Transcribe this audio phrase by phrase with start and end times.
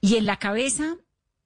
[0.00, 0.96] Y en la cabeza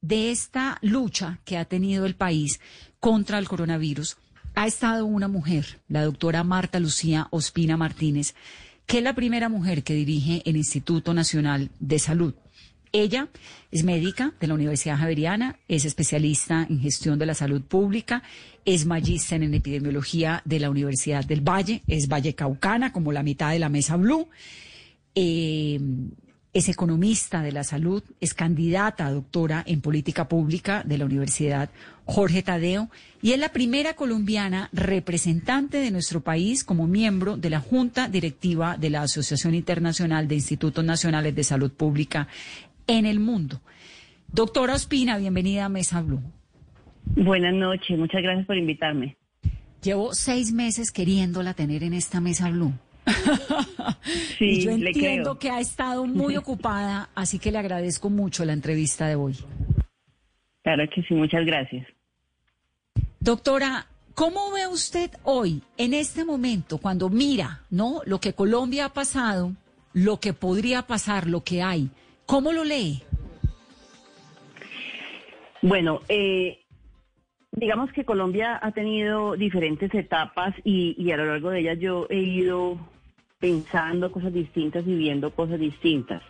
[0.00, 2.60] de esta lucha que ha tenido el país
[3.00, 4.16] contra el coronavirus
[4.54, 8.34] ha estado una mujer, la doctora Marta Lucía Ospina Martínez,
[8.84, 12.34] que es la primera mujer que dirige el Instituto Nacional de Salud.
[12.94, 13.28] Ella
[13.70, 18.22] es médica de la Universidad Javeriana, es especialista en gestión de la salud pública,
[18.66, 23.50] es magíster en epidemiología de la Universidad del Valle, es Valle Caucana, como la mitad
[23.50, 24.28] de la mesa Blue.
[25.14, 25.80] Eh,
[26.52, 31.70] es economista de la salud, es candidata a doctora en política pública de la Universidad
[32.04, 32.90] Jorge Tadeo
[33.22, 38.76] y es la primera colombiana representante de nuestro país como miembro de la Junta Directiva
[38.76, 42.28] de la Asociación Internacional de Institutos Nacionales de Salud Pública
[42.86, 43.60] en el mundo.
[44.28, 46.22] Doctora Ospina, bienvenida a Mesa Blue.
[47.16, 49.16] Buenas noches, muchas gracias por invitarme.
[49.82, 52.72] Llevo seis meses queriéndola tener en esta Mesa Blue.
[54.38, 58.52] Sí, y yo entiendo que ha estado muy ocupada, así que le agradezco mucho la
[58.52, 59.36] entrevista de hoy.
[60.62, 61.86] Claro que sí, muchas gracias.
[63.18, 68.00] Doctora, ¿cómo ve usted hoy, en este momento, cuando mira, ¿no?
[68.06, 69.52] Lo que Colombia ha pasado,
[69.92, 71.90] lo que podría pasar, lo que hay,
[72.26, 73.02] ¿cómo lo lee?
[75.62, 76.58] Bueno, eh,
[77.52, 82.06] digamos que Colombia ha tenido diferentes etapas y, y a lo largo de ellas yo
[82.10, 82.78] he ido
[83.42, 86.22] pensando cosas distintas y viendo cosas distintas.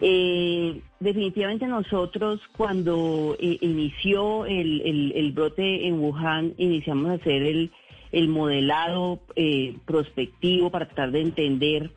[0.00, 7.70] Eh, definitivamente nosotros cuando eh, inició el, el- brote en Wuhan, iniciamos a hacer el,
[8.10, 11.90] el modelado eh, prospectivo para tratar de entender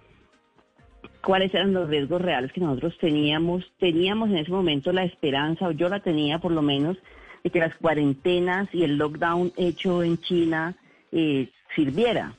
[1.23, 3.63] cuáles eran los riesgos reales que nosotros teníamos.
[3.79, 6.97] Teníamos en ese momento la esperanza, o yo la tenía por lo menos,
[7.43, 10.75] de que las cuarentenas y el lockdown hecho en China
[11.11, 12.35] eh, sirviera.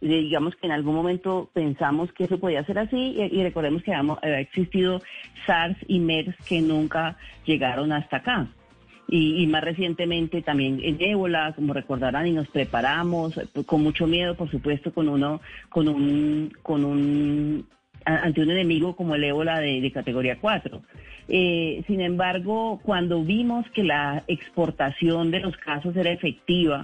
[0.00, 4.40] Digamos que en algún momento pensamos que eso podía ser así y, recordemos que había
[4.40, 5.00] existido
[5.46, 8.48] SARS y MERS que nunca llegaron hasta acá.
[9.08, 14.50] Y, más recientemente también en ébola, como recordarán, y nos preparamos con mucho miedo, por
[14.50, 17.66] supuesto, con uno, con un, con un
[18.04, 20.80] ante un enemigo como el ébola de, de categoría 4.
[21.28, 26.82] Eh, sin embargo, cuando vimos que la exportación de los casos era efectiva,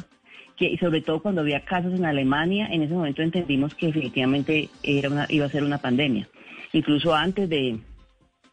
[0.56, 5.08] que sobre todo cuando había casos en Alemania, en ese momento entendimos que definitivamente era
[5.08, 6.28] una, iba a ser una pandemia.
[6.72, 7.78] Incluso antes de,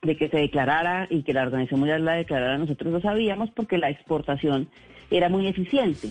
[0.01, 3.77] de que se declarara y que la Organización Mundial la declarara, nosotros lo sabíamos porque
[3.77, 4.69] la exportación
[5.11, 6.09] era muy eficiente.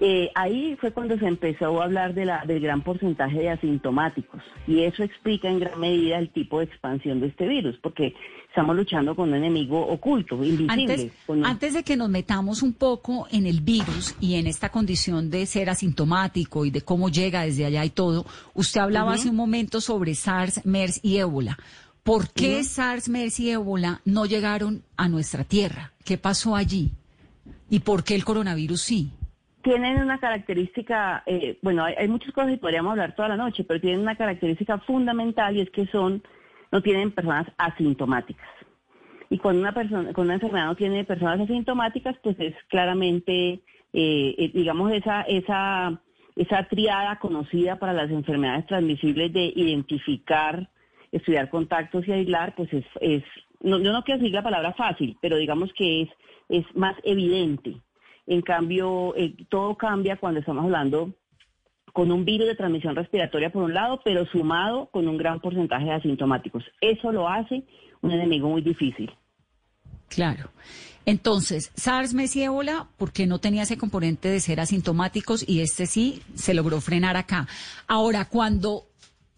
[0.00, 4.40] Eh, ahí fue cuando se empezó a hablar de la, del gran porcentaje de asintomáticos
[4.66, 8.14] y eso explica en gran medida el tipo de expansión de este virus, porque
[8.48, 10.72] estamos luchando con un enemigo oculto, invisible.
[10.92, 14.68] Antes, un- antes de que nos metamos un poco en el virus y en esta
[14.70, 19.30] condición de ser asintomático y de cómo llega desde allá y todo, usted hablaba hace
[19.30, 21.58] un momento sobre SARS, MERS y ébola.
[22.04, 25.92] ¿Por qué SARS, MERS y ébola no llegaron a nuestra tierra?
[26.04, 26.92] ¿Qué pasó allí?
[27.68, 29.10] ¿Y por qué el coronavirus sí?
[29.68, 33.78] Tienen una característica, eh, bueno, hay, muchas cosas y podríamos hablar toda la noche, pero
[33.78, 36.22] tienen una característica fundamental y es que son,
[36.72, 38.48] no tienen personas asintomáticas.
[39.28, 43.60] Y cuando una persona, con una enfermedad no tiene personas asintomáticas, pues es claramente,
[43.92, 46.00] eh, eh, digamos, esa, esa,
[46.34, 50.70] esa triada conocida para las enfermedades transmisibles de identificar,
[51.12, 53.22] estudiar contactos y aislar, pues es, es
[53.60, 56.08] no, yo no quiero decir la palabra fácil, pero digamos que es,
[56.48, 57.82] es más evidente.
[58.28, 61.14] En cambio, eh, todo cambia cuando estamos hablando
[61.94, 65.86] con un virus de transmisión respiratoria por un lado, pero sumado con un gran porcentaje
[65.86, 66.62] de asintomáticos.
[66.80, 67.64] Eso lo hace
[68.02, 69.10] un enemigo muy difícil.
[70.08, 70.50] Claro.
[71.06, 75.86] Entonces, SARS, MERS y ébola, porque no tenía ese componente de ser asintomáticos y este
[75.86, 77.48] sí se logró frenar acá.
[77.86, 78.84] Ahora, cuando,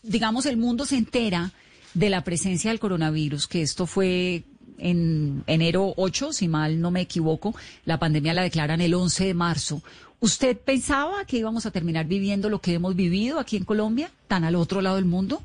[0.02, 1.52] digamos, el mundo se entera
[1.94, 4.42] de la presencia del coronavirus, que esto fue
[4.80, 7.54] en enero 8, si mal no me equivoco,
[7.84, 9.82] la pandemia la declaran el 11 de marzo.
[10.20, 14.44] ¿Usted pensaba que íbamos a terminar viviendo lo que hemos vivido aquí en Colombia, tan
[14.44, 15.40] al otro lado del mundo?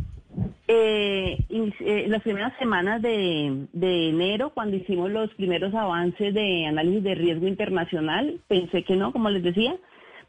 [0.67, 7.03] Eh, eh, las primeras semanas de, de enero, cuando hicimos los primeros avances de análisis
[7.03, 9.77] de riesgo internacional, pensé que no, como les decía,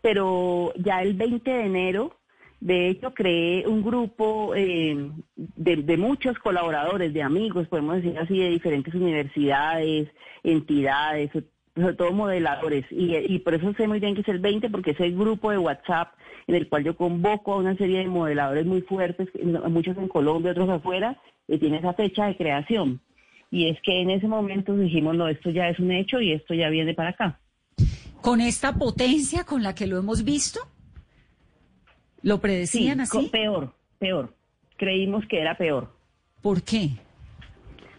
[0.00, 2.15] pero ya el 20 de enero
[2.60, 8.48] De hecho, creé un grupo eh, de, muchos colaboradores, de amigos, podemos decir así, de
[8.48, 10.08] diferentes universidades,
[10.42, 11.30] entidades,
[11.74, 12.86] sobre todo modeladores.
[12.90, 15.50] Y, y por eso sé muy bien que es el 20, porque es el grupo
[15.50, 16.14] de WhatsApp
[16.46, 19.28] en el cual yo convoco a una serie de modeladores muy fuertes,
[19.68, 23.00] muchos en Colombia, otros afuera, y tiene esa fecha de creación.
[23.50, 26.54] Y es que en ese momento dijimos, no, esto ya es un hecho y esto
[26.54, 27.40] ya viene para acá.
[28.20, 30.60] ¿Con esta potencia con la que lo hemos visto?
[32.26, 33.28] ¿Lo predecían así?
[33.28, 34.34] Peor, peor.
[34.76, 35.92] Creímos que era peor.
[36.42, 36.90] ¿Por qué?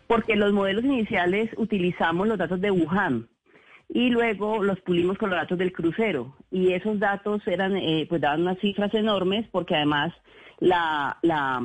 [0.06, 3.29] Porque los modelos iniciales utilizamos los datos de Wuhan
[3.88, 8.19] y luego los pulimos con los datos del crucero y esos datos eran eh, pues
[8.19, 10.13] daban unas cifras enormes porque además
[10.59, 11.63] la, la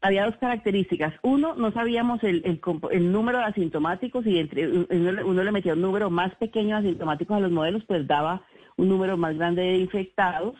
[0.00, 1.14] había dos características.
[1.22, 2.42] Uno, no sabíamos el,
[2.90, 6.88] el, número de asintomáticos y entre uno, uno, le metía un número más pequeño de
[6.88, 8.42] asintomáticos a los modelos, pues daba
[8.76, 10.56] un número más grande de infectados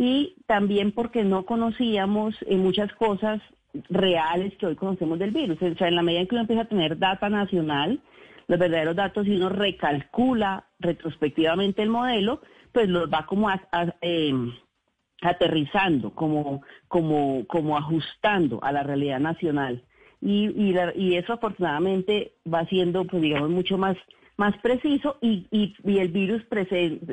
[0.00, 3.42] y también porque no conocíamos eh, muchas cosas
[3.90, 5.60] reales que hoy conocemos del virus.
[5.60, 8.00] O sea, en la medida en que uno empieza a tener data nacional,
[8.48, 12.40] los verdaderos datos y uno recalcula retrospectivamente el modelo,
[12.72, 13.50] pues los va como
[14.00, 14.54] em,
[15.20, 19.82] aterrizando, como, como, como ajustando a la realidad nacional.
[20.22, 20.48] Y,
[20.96, 23.98] y, eso afortunadamente va siendo, pues digamos, mucho más,
[24.38, 26.42] más preciso y, y, el virus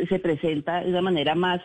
[0.08, 1.60] se presenta de una manera más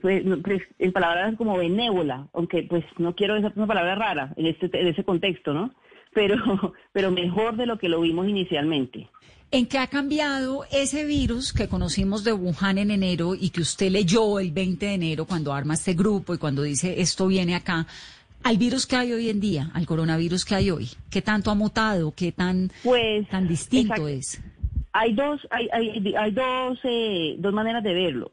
[0.00, 4.46] pues, pues, en palabras como benévola, aunque pues no quiero esa una palabra rara en
[4.46, 5.72] este en ese contexto, ¿no?
[6.12, 6.36] Pero
[6.92, 9.08] pero mejor de lo que lo vimos inicialmente.
[9.52, 13.90] ¿En qué ha cambiado ese virus que conocimos de Wuhan en enero y que usted
[13.90, 17.86] leyó el 20 de enero cuando arma este grupo y cuando dice esto viene acá?
[18.42, 20.88] al virus que hay hoy en día, al coronavirus que hay hoy?
[21.10, 22.12] ¿Qué tanto ha mutado?
[22.16, 24.42] ¿Qué tan, pues, tan distinto es?
[24.92, 28.32] Hay dos, hay, hay, hay dos, eh, dos maneras de verlo.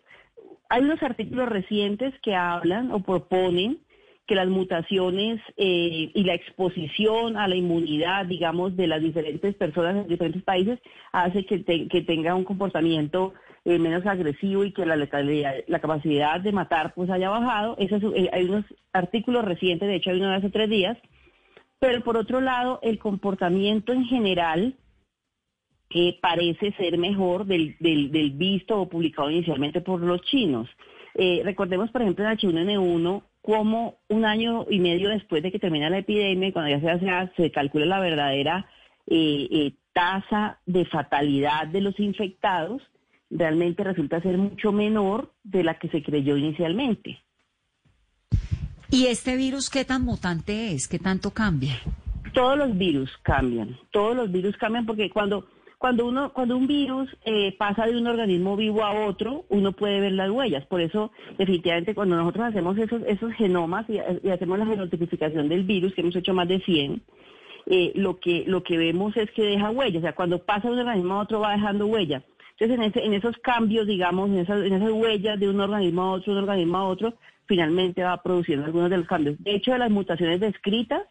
[0.69, 3.80] Hay unos artículos recientes que hablan o proponen
[4.28, 9.96] que las mutaciones eh, y la exposición a la inmunidad, digamos, de las diferentes personas
[9.96, 10.80] en diferentes países
[11.14, 13.34] hace que, que tenga un comportamiento
[13.64, 17.75] eh, menos agresivo y que la letalidad, la capacidad de matar pues haya bajado.
[17.80, 20.98] Eh, hay unos artículos recientes, de hecho hay uno de hace tres días,
[21.80, 24.75] pero por otro lado el comportamiento en general
[25.89, 30.68] que parece ser mejor del, del, visto o publicado inicialmente por los chinos.
[31.16, 35.89] Eh, recordemos, por ejemplo, en H1N1, como un año y medio después de que termina
[35.89, 38.69] la epidemia, cuando ya se, hace, se calcula la verdadera
[39.07, 42.81] eh, eh, tasa de fatalidad de los infectados,
[43.30, 47.22] realmente resulta ser mucho menor de la que se creyó inicialmente.
[48.90, 50.88] ¿Y este virus qué tan mutante es?
[50.88, 51.80] ¿Qué tanto cambia?
[52.33, 55.48] Todos los virus cambian, todos los virus cambian porque cuando
[55.78, 60.00] cuando uno, cuando un virus eh, pasa de un organismo vivo a otro, uno puede
[60.00, 60.66] ver las huellas.
[60.66, 65.94] Por eso, definitivamente, cuando nosotros hacemos esos, esos genomas y, hacemos la genotipificación del virus,
[65.94, 67.02] que hemos hecho más de 100,
[67.68, 70.00] eh, lo que lo que vemos es que deja huellas.
[70.00, 72.24] O sea, cuando pasa de un organismo a otro va dejando huellas.
[72.60, 76.02] Entonces, en, ese, en esos cambios, digamos, en esas, en esas huellas de un organismo
[76.02, 77.14] a otro, un organismo a otro,
[77.46, 79.36] finalmente va produciendo algunos de los cambios.
[79.44, 81.04] De hecho, de las mutaciones descritas,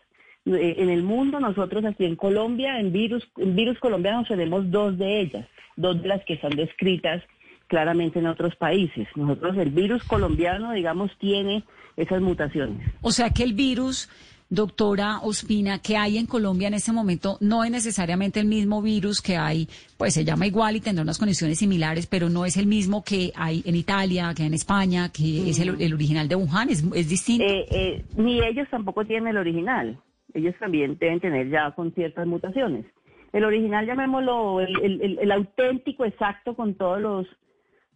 [0.46, 5.20] en el mundo, nosotros aquí en Colombia, en virus, en virus colombianos tenemos dos de
[5.20, 5.46] ellas,
[5.76, 7.22] dos de las que están descritas
[7.66, 9.08] claramente en otros países.
[9.16, 11.64] Nosotros, el virus colombiano, digamos, tiene
[11.96, 12.78] esas mutaciones.
[13.00, 14.08] O sea que el virus,
[14.48, 19.20] doctora Ospina, que hay en Colombia en este momento no es necesariamente el mismo virus
[19.20, 22.66] que hay, pues se llama igual y tendrá unas condiciones similares, pero no es el
[22.66, 26.68] mismo que hay en Italia, que hay en España, que es el, original de Wuhan,
[26.70, 27.44] es, es distinto.
[27.44, 29.98] Eh, eh, ni ellos tampoco tienen el original
[30.36, 32.84] ellos también deben tener ya con ciertas mutaciones.
[33.32, 37.26] El original, llamémoslo, el, auténtico exacto con todos los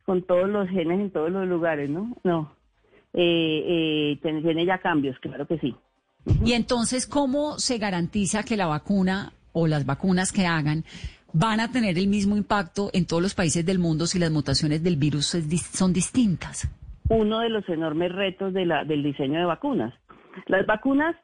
[0.05, 2.17] con todos los genes en todos los lugares, ¿no?
[2.25, 2.53] No.
[3.13, 5.77] Eh, eh, tiene ya cambios, claro que sí.
[6.45, 10.85] Y entonces, ¿cómo se garantiza que la vacuna o las vacunas que hagan
[11.33, 14.83] van a tener el mismo impacto en todos los países del mundo si las mutaciones
[14.83, 15.27] del virus
[15.73, 16.69] son distintas?
[17.09, 19.95] Uno de los enormes retos de la, del diseño de vacunas.
[20.47, 21.17] Las vacunas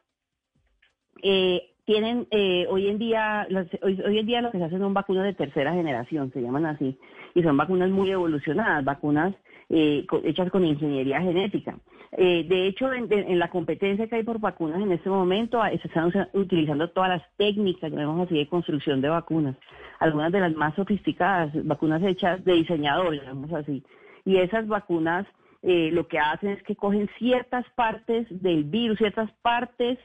[1.23, 3.47] eh, tienen eh, hoy en día
[3.81, 6.99] hoy, en día lo que se hacen son vacunas de tercera generación se llaman así
[7.33, 9.33] y son vacunas muy evolucionadas vacunas
[9.69, 11.77] eh, hechas con ingeniería genética.
[12.11, 15.87] Eh, de hecho en, la competencia que hay por vacunas en este momento ah, se
[15.87, 19.55] están utilizando todas las técnicas llamemos así de construcción de vacunas
[19.99, 23.81] algunas de las más sofisticadas vacunas hechas de diseñadores llamemos así.
[24.25, 25.25] Y esas vacunas
[25.63, 29.97] lo que hacen es que cogen ciertas partes del virus ciertas partes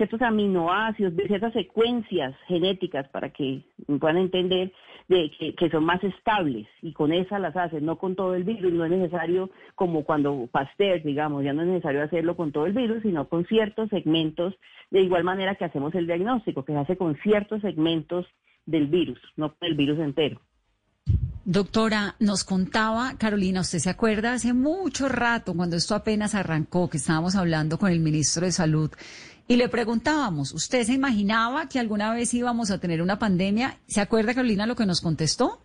[0.00, 3.60] ciertos aminoácidos, ciertas secuencias genéticas para que
[4.00, 4.72] puedan entender
[5.08, 8.72] de que, son más estables y con esas las hacen, no con todo el virus.
[8.72, 12.72] No es necesario como cuando Pasteur, digamos, ya no es necesario hacerlo con todo el
[12.72, 14.54] virus, sino con ciertos segmentos,
[14.90, 18.24] de igual manera que hacemos el diagnóstico, que se hace con ciertos segmentos
[18.64, 20.40] del virus, no con el virus entero.
[21.44, 26.98] Doctora, nos contaba, Carolina, ¿usted se acuerda hace mucho rato, cuando esto apenas arrancó, que
[26.98, 28.90] estábamos hablando con el ministro de Salud
[29.50, 33.78] y le preguntábamos, ¿usted se imaginaba que alguna vez íbamos a tener una pandemia?
[33.88, 35.58] ¿Se acuerda, Carolina, lo que nos contestó?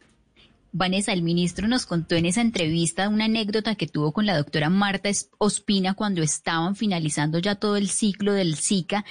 [0.72, 4.72] Vanessa, el ministro nos contó en esa entrevista una anécdota que tuvo con la doctora
[4.72, 9.06] Marta Ospina cuando estaban finalizando ya todo el ciclo del Zika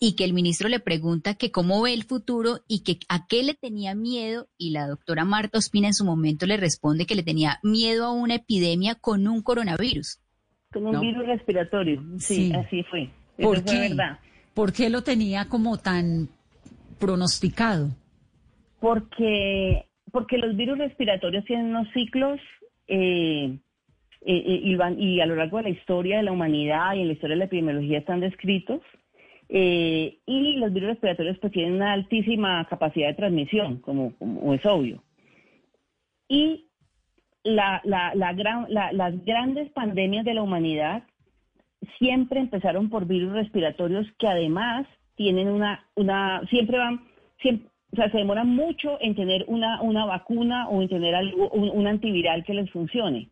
[0.00, 3.42] y que el ministro le pregunta que cómo ve el futuro y que a qué
[3.42, 7.24] le tenía miedo y la doctora Marta Ospina en su momento le responde que le
[7.24, 10.18] tenía miedo a una epidemia con un coronavirus.
[10.72, 13.10] Con un virus respiratorio, sí, así fue.
[13.36, 13.96] ¿Por qué?
[14.54, 16.28] ¿Por qué lo tenía como tan
[16.98, 17.90] pronosticado?
[18.80, 22.38] Porque porque los virus respiratorios tienen unos ciclos
[22.86, 23.58] eh,
[24.20, 27.00] eh, eh, y, van, y, a lo largo de la historia de la humanidad y
[27.00, 28.80] en la historia de la epidemiología están descritos.
[29.48, 34.14] y los virus respiratorios pues tienen una altísima capacidad de transmisión, como,
[34.54, 35.02] es obvio.
[36.28, 36.68] Y
[37.42, 37.82] la,
[38.36, 41.02] gran, las grandes pandemias de la humanidad
[41.98, 44.86] siempre empezaron por virus respiratorios que además
[45.16, 47.00] tienen una, una siempre van,
[47.40, 51.48] siempre, o sea, se demora mucho en tener una, una vacuna o en tener algo,
[51.50, 53.28] un, antiviral que les funcione.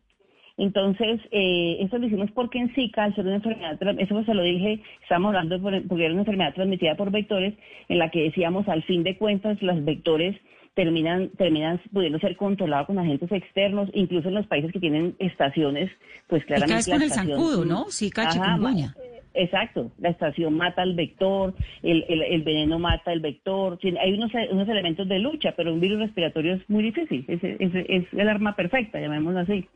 [0.55, 4.43] Entonces, eh, eso lo hicimos porque en Zika, al ser una enfermedad, eso se lo
[4.43, 7.55] dije, estábamos hablando porque era una enfermedad transmitida por vectores,
[7.89, 10.35] en la que decíamos, al fin de cuentas, los vectores
[10.73, 15.91] terminan, terminan pudiendo ser controlados con agentes externos, incluso en los países que tienen estaciones,
[16.27, 16.89] pues claramente...
[16.89, 17.85] Y con el zancudo, ¿no?
[17.91, 18.95] Zika, chikungunya.
[19.35, 24.69] Exacto, la estación mata al vector, el, el, veneno mata el vector, hay unos, unos
[24.69, 28.99] elementos de lucha, pero un virus respiratorio es muy difícil, es, es, el arma perfecta,
[28.99, 29.67] llamémoslo así.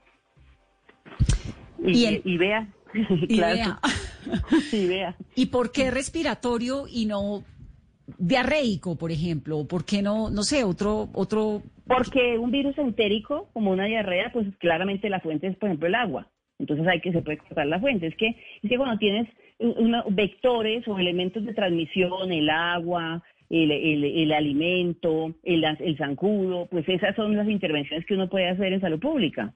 [1.80, 3.80] Y, vea, y vea.
[4.70, 5.16] sí, vea.
[5.34, 7.44] ¿Y por qué respiratorio y no
[8.18, 9.68] diarreico, por ejemplo?
[9.68, 11.62] ¿Por qué no, no sé, otro, otro?
[11.86, 15.96] Porque un virus entérico, como una diarrea, pues claramente la fuente es, por ejemplo, el
[15.96, 16.28] agua.
[16.60, 18.08] Entonces hay que se puede cortar la fuente.
[18.08, 19.28] Es que, es que cuando tienes
[20.10, 27.16] vectores o elementos de transmisión, el agua, el, el, alimento, el, el zancudo, pues esas
[27.16, 29.54] son las intervenciones que uno puede hacer en salud pública.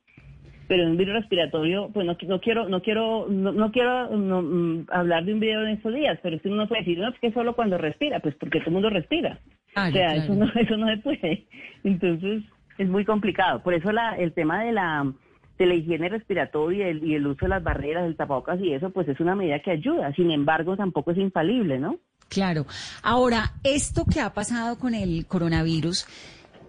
[0.71, 5.25] Pero en un virus respiratorio, pues no, no quiero, no quiero, no, quiero mm, hablar
[5.25, 7.57] de un video en estos días, pero si uno puede decir, no, es que solo
[7.57, 9.37] cuando respira, pues porque todo el mundo respira.
[9.75, 11.45] Ah, o sea, eso no, eso no se puede.
[11.83, 12.43] Entonces,
[12.77, 13.61] es muy complicado.
[13.61, 15.11] Por eso la, el tema de la
[15.59, 18.71] de la higiene respiratoria y el, y el uso de las barreras, el tapabocas y
[18.71, 20.13] eso, pues es una medida que ayuda.
[20.13, 21.97] Sin embargo, tampoco es infalible, ¿no?
[22.29, 22.65] Claro.
[23.03, 26.07] Ahora, esto que ha pasado con el coronavirus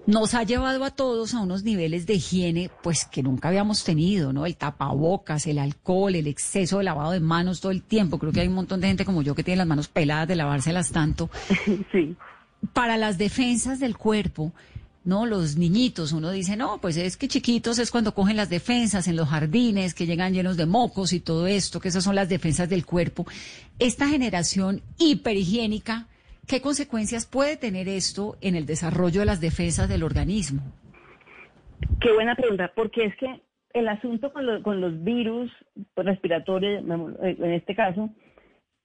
[0.07, 4.33] nos ha llevado a todos a unos niveles de higiene pues que nunca habíamos tenido,
[4.33, 4.47] ¿no?
[4.47, 8.19] El tapabocas, el alcohol, el exceso de lavado de manos todo el tiempo.
[8.19, 10.37] Creo que hay un montón de gente como yo que tiene las manos peladas de
[10.37, 11.31] lavárselas tanto.
[11.93, 12.17] Sí.
[12.73, 14.53] Para las defensas del cuerpo,
[15.05, 15.27] ¿no?
[15.27, 19.17] Los niñitos, uno dice, no, pues es que chiquitos es cuando cogen las defensas en
[19.17, 22.69] los jardines, que llegan llenos de mocos y todo esto, que esas son las defensas
[22.69, 23.27] del cuerpo.
[23.79, 26.07] Esta generación hiperhigiénica,
[26.47, 30.63] ¿qué consecuencias puede tener esto en el desarrollo de las defensas del organismo?
[32.01, 33.43] Qué buena pregunta, porque es que
[33.75, 35.51] el asunto con, con los virus
[35.97, 36.85] respiratorios,
[37.21, 38.11] en este caso,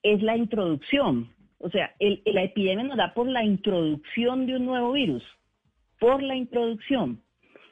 [0.03, 1.31] es la introducción.
[1.59, 5.23] O sea, la epidemia nos da por la introducción de un nuevo virus
[5.99, 7.21] por la introducción,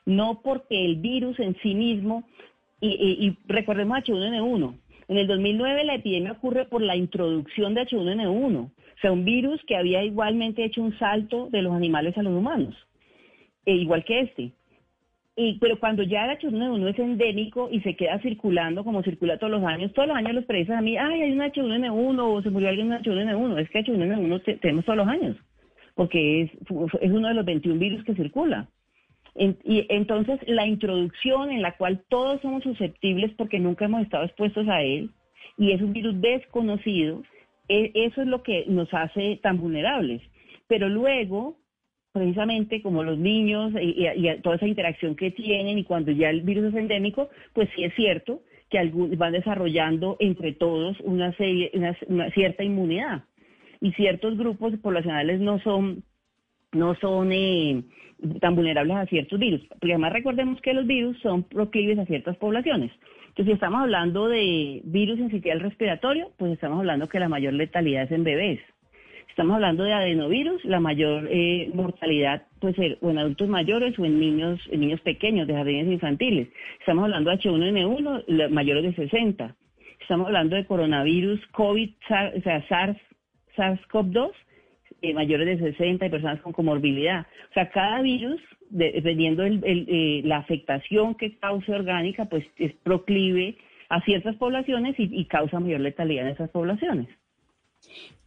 [0.05, 2.27] no porque el virus en sí mismo,
[2.81, 8.71] y, recordemos H1N1, en el 2009 la epidemia ocurre por la introducción de H1N1, o
[9.05, 12.75] sea, un virus que había igualmente hecho un salto de los animales a los humanos,
[13.65, 14.51] e igual que este.
[15.37, 19.51] Y, pero cuando ya el H1N1 es endémico y se queda circulando como circula todos
[19.51, 22.49] los años, todos los años los periodistas a mí, ay, hay un H1N1 o se
[22.49, 25.35] murió alguien de H1N1, es que H1N1 tenemos todos los años
[25.95, 26.51] porque es,
[27.01, 28.67] es uno de los 21 virus que circula.
[29.35, 34.67] y entonces la introducción en la cual todos somos susceptibles porque nunca hemos estado expuestos
[34.67, 35.09] a él
[35.57, 37.23] y es un virus desconocido,
[37.67, 40.21] eso es lo que nos hace tan vulnerables.
[40.67, 41.57] Pero luego,
[42.11, 44.05] precisamente como los niños y,
[44.41, 47.93] toda esa interacción que tienen y cuando ya el virus es endémico, pues sí es
[47.95, 51.71] cierto que van desarrollando entre todos una, serie,
[52.07, 53.23] una cierta inmunidad
[53.81, 56.03] y ciertos grupos poblacionales no son,
[56.71, 57.83] no son eh,
[58.41, 59.61] tan vulnerables a ciertos virus.
[59.67, 62.91] Porque además recordemos que los virus son proclives a ciertas poblaciones.
[63.35, 67.51] Entonces, si estamos hablando de virus en sitial respiratorio, pues estamos hablando que la mayor
[67.51, 68.61] letalidad es en bebés.
[69.27, 74.05] Estamos hablando de adenovirus, la mayor eh, mortalidad puede ser o en adultos mayores o
[74.05, 76.47] en niños, niños pequeños de jardines infantiles.
[76.79, 79.53] Estamos hablando de H1N1, mayores de 60.
[79.99, 82.97] Estamos hablando de coronavirus, COVID, o sea, SARS,
[83.57, 84.31] SARS-CoV-2,
[85.09, 87.25] eh, mayores de 60 y personas con comorbilidad.
[87.49, 93.57] O sea, cada virus, dependiendo de eh, la afectación que cause orgánica, pues es proclive
[93.89, 97.07] a ciertas poblaciones y causa mayor letalidad en esas poblaciones.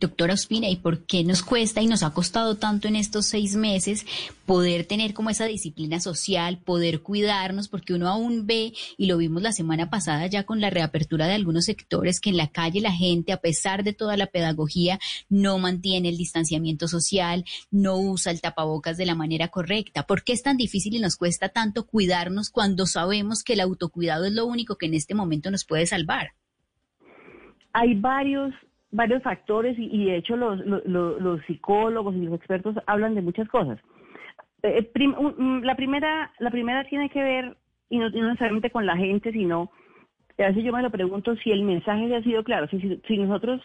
[0.00, 3.56] Doctora Ospina, ¿y por qué nos cuesta y nos ha costado tanto en estos seis
[3.56, 4.06] meses
[4.46, 7.66] poder tener como esa disciplina social, poder cuidarnos?
[7.66, 11.34] Porque uno aún ve, y lo vimos la semana pasada ya con la reapertura de
[11.34, 15.58] algunos sectores, que en la calle la gente, a pesar de toda la pedagogía, no
[15.58, 20.06] mantiene el distanciamiento social, no usa el tapabocas de la manera correcta.
[20.06, 24.26] ¿Por qué es tan difícil y nos cuesta tanto cuidarnos cuando sabemos que el autocuidado
[24.26, 26.34] es lo único que en este momento nos puede salvar?
[27.72, 28.54] Hay varios
[28.90, 33.78] varios factores y, de hecho los, los, psicólogos y los expertos hablan de muchas cosas.
[34.62, 34.90] Eh,
[35.62, 37.56] la primera la primera tiene que ver
[37.90, 39.70] y no, necesariamente con la gente, sino
[40.38, 43.60] a veces yo me lo pregunto si el mensaje ha sido claro, si, si nosotros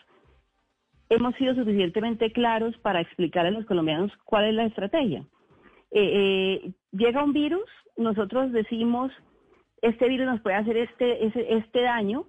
[1.10, 5.24] hemos sido suficientemente claros para explicar a los colombianos cuál es la estrategia.
[5.92, 9.12] Eh, eh, llega un virus, nosotros decimos,
[9.82, 12.26] este virus nos puede hacer este, este, este daño,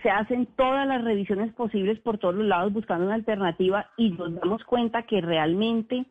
[0.00, 4.34] se hacen todas las revisiones posibles por todos los lados buscando una alternativa y nos
[4.34, 6.06] damos cuenta que realmente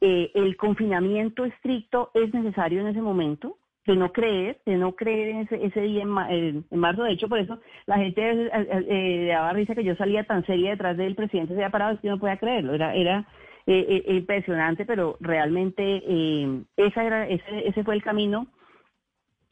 [0.00, 5.28] eh, el confinamiento estricto es necesario en ese momento, de no creer, de no creer
[5.28, 7.02] en ese, ese día en, marzo.
[7.02, 10.70] De hecho, por eso la gente eh, eh, daba risa que yo salía tan seria
[10.70, 12.74] detrás del presidente, se había parado, que no podía creerlo.
[12.74, 13.26] Era, era
[13.66, 16.02] impresionante, pero realmente
[16.76, 18.48] esa era, ese, ese fue el camino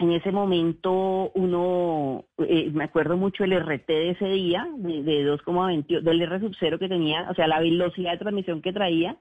[0.00, 5.30] en ese momento uno, eh, me acuerdo mucho el RT de ese día, de, de
[5.30, 9.19] 2,20, del R sub 0 que tenía, o sea, la velocidad de transmisión que traía,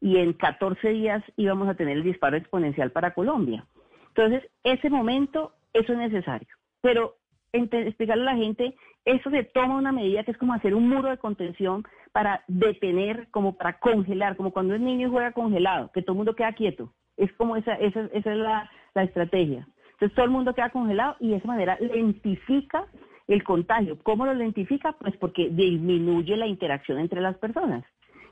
[0.00, 3.66] y en 14 días íbamos a tener el disparo exponencial para Colombia.
[4.08, 6.54] Entonces, ese momento, eso es necesario.
[6.80, 7.16] Pero
[7.52, 11.08] explicarle a la gente, eso se toma una medida que es como hacer un muro
[11.08, 16.12] de contención para detener, como para congelar, como cuando el niño juega congelado, que todo
[16.12, 16.92] el mundo queda quieto.
[17.16, 19.66] Es como esa, esa, esa es la, la estrategia.
[19.94, 22.86] Entonces todo el mundo queda congelado y de esa manera lentifica
[23.26, 23.98] el contagio.
[24.02, 24.92] ¿Cómo lo lentifica?
[24.92, 27.84] Pues porque disminuye la interacción entre las personas.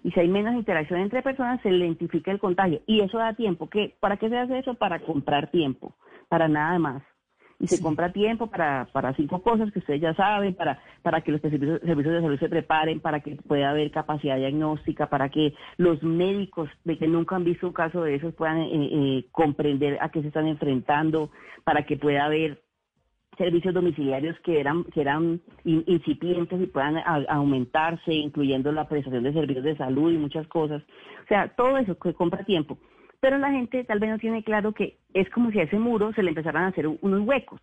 [0.04, 2.80] Y si hay menos interacción entre personas, se lentifica el contagio.
[2.86, 3.68] Y eso da tiempo.
[3.70, 4.74] ¿Qué, ¿Para qué se hace eso?
[4.74, 5.94] Para comprar tiempo,
[6.28, 7.02] para nada más
[7.62, 11.30] y se compra tiempo para, para cinco cosas que ustedes ya saben, para, para que
[11.30, 15.54] los servicios, servicios de salud se preparen, para que pueda haber capacidad diagnóstica, para que
[15.76, 19.96] los médicos de que nunca han visto un caso de esos puedan eh, eh, comprender
[20.00, 21.30] a qué se están enfrentando,
[21.62, 22.60] para que pueda haber
[23.38, 26.96] servicios domiciliarios que eran que eran incipientes y puedan
[27.28, 30.82] aumentarse, incluyendo la prestación de servicios de salud y muchas cosas.
[31.24, 32.76] O sea, todo eso que compra tiempo.
[33.22, 36.12] Pero la gente tal vez no tiene claro que es como si a ese muro
[36.12, 37.60] se le empezaran a hacer unos huecos,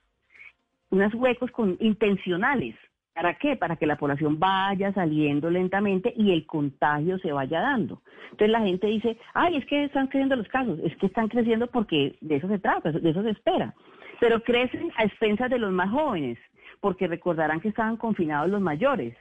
[0.89, 2.75] unos huecos con intencionales.
[3.13, 3.57] ¿Para qué?
[3.57, 8.01] Para que la población vaya saliendo lentamente y el contagio se vaya dando.
[8.31, 11.67] Entonces la gente dice, ay, es que están creciendo los casos, es que están creciendo
[11.67, 13.73] porque de eso se trata, de eso se espera.
[14.21, 16.37] Pero crecen a expensas de los más jóvenes,
[16.79, 19.13] porque recordarán que estaban confinados los mayores.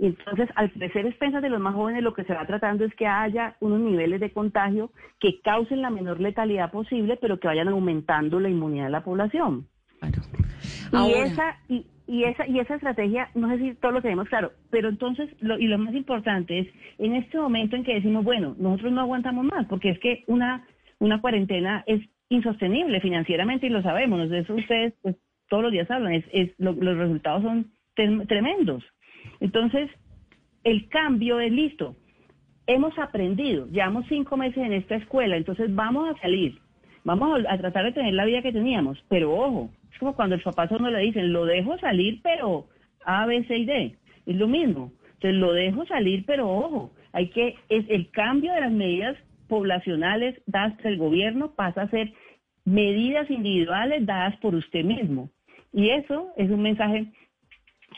[0.00, 2.94] Y entonces, al crecer expensas de los más jóvenes, lo que se va tratando es
[2.94, 7.68] que haya unos niveles de contagio que causen la menor letalidad posible, pero que vayan
[7.68, 9.66] aumentando la inmunidad de la población.
[10.92, 14.52] Y esa y, y, esa y esa estrategia, no sé si todos lo tenemos claro,
[14.70, 18.56] pero entonces lo, y lo más importante es en este momento en que decimos, bueno,
[18.58, 20.66] nosotros no aguantamos más, porque es que una
[20.98, 25.16] una cuarentena es insostenible financieramente y lo sabemos, de eso ustedes pues,
[25.48, 27.70] todos los días hablan, es, es los resultados son
[28.28, 28.82] tremendos.
[29.40, 29.90] Entonces,
[30.64, 31.96] el cambio es listo.
[32.66, 36.58] Hemos aprendido, llevamos cinco meses en esta escuela, entonces vamos a salir,
[37.02, 40.42] vamos a, tratar de tener la vida que teníamos, pero ojo, es como cuando el
[40.42, 42.66] papá solo le dicen, lo dejo salir, pero
[43.04, 44.92] A, B, C y D, es lo mismo.
[45.14, 49.16] Entonces lo dejo salir, pero ojo, hay que, es el cambio de las medidas
[49.48, 52.12] poblacionales dadas por el gobierno pasa a ser
[52.64, 55.28] medidas individuales dadas por usted mismo.
[55.72, 57.12] Y eso es un mensaje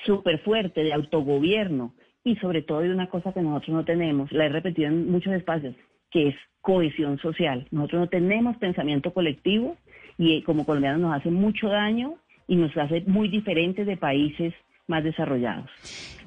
[0.05, 4.47] súper fuerte de autogobierno y sobre todo de una cosa que nosotros no tenemos, la
[4.47, 5.75] he repetido en muchos espacios,
[6.11, 7.67] que es cohesión social.
[7.71, 9.77] Nosotros no tenemos pensamiento colectivo
[10.19, 12.15] y eh, como colombianos nos hace mucho daño
[12.47, 14.55] y nos hace muy diferentes de países
[14.87, 15.71] más desarrollados.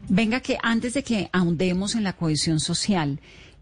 [0.10, 3.20] Venga, que antes de que ahondemos en la cohesión social,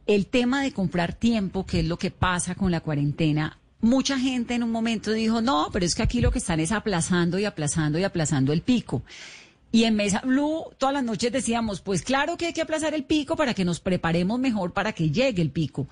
[0.08, 4.56] el tema de comprar tiempo, que es lo que pasa con la cuarentena, mucha gente
[4.56, 7.45] en un momento dijo, no, pero es que aquí lo que están es aplazando y
[7.45, 9.04] aplazando y aplazando el pico.
[9.74, 13.06] Y en Mesa Blue todas las noches decíamos, pues claro que hay que aplazar el
[13.06, 15.88] pico para que nos preparemos mejor para que llegue el pico.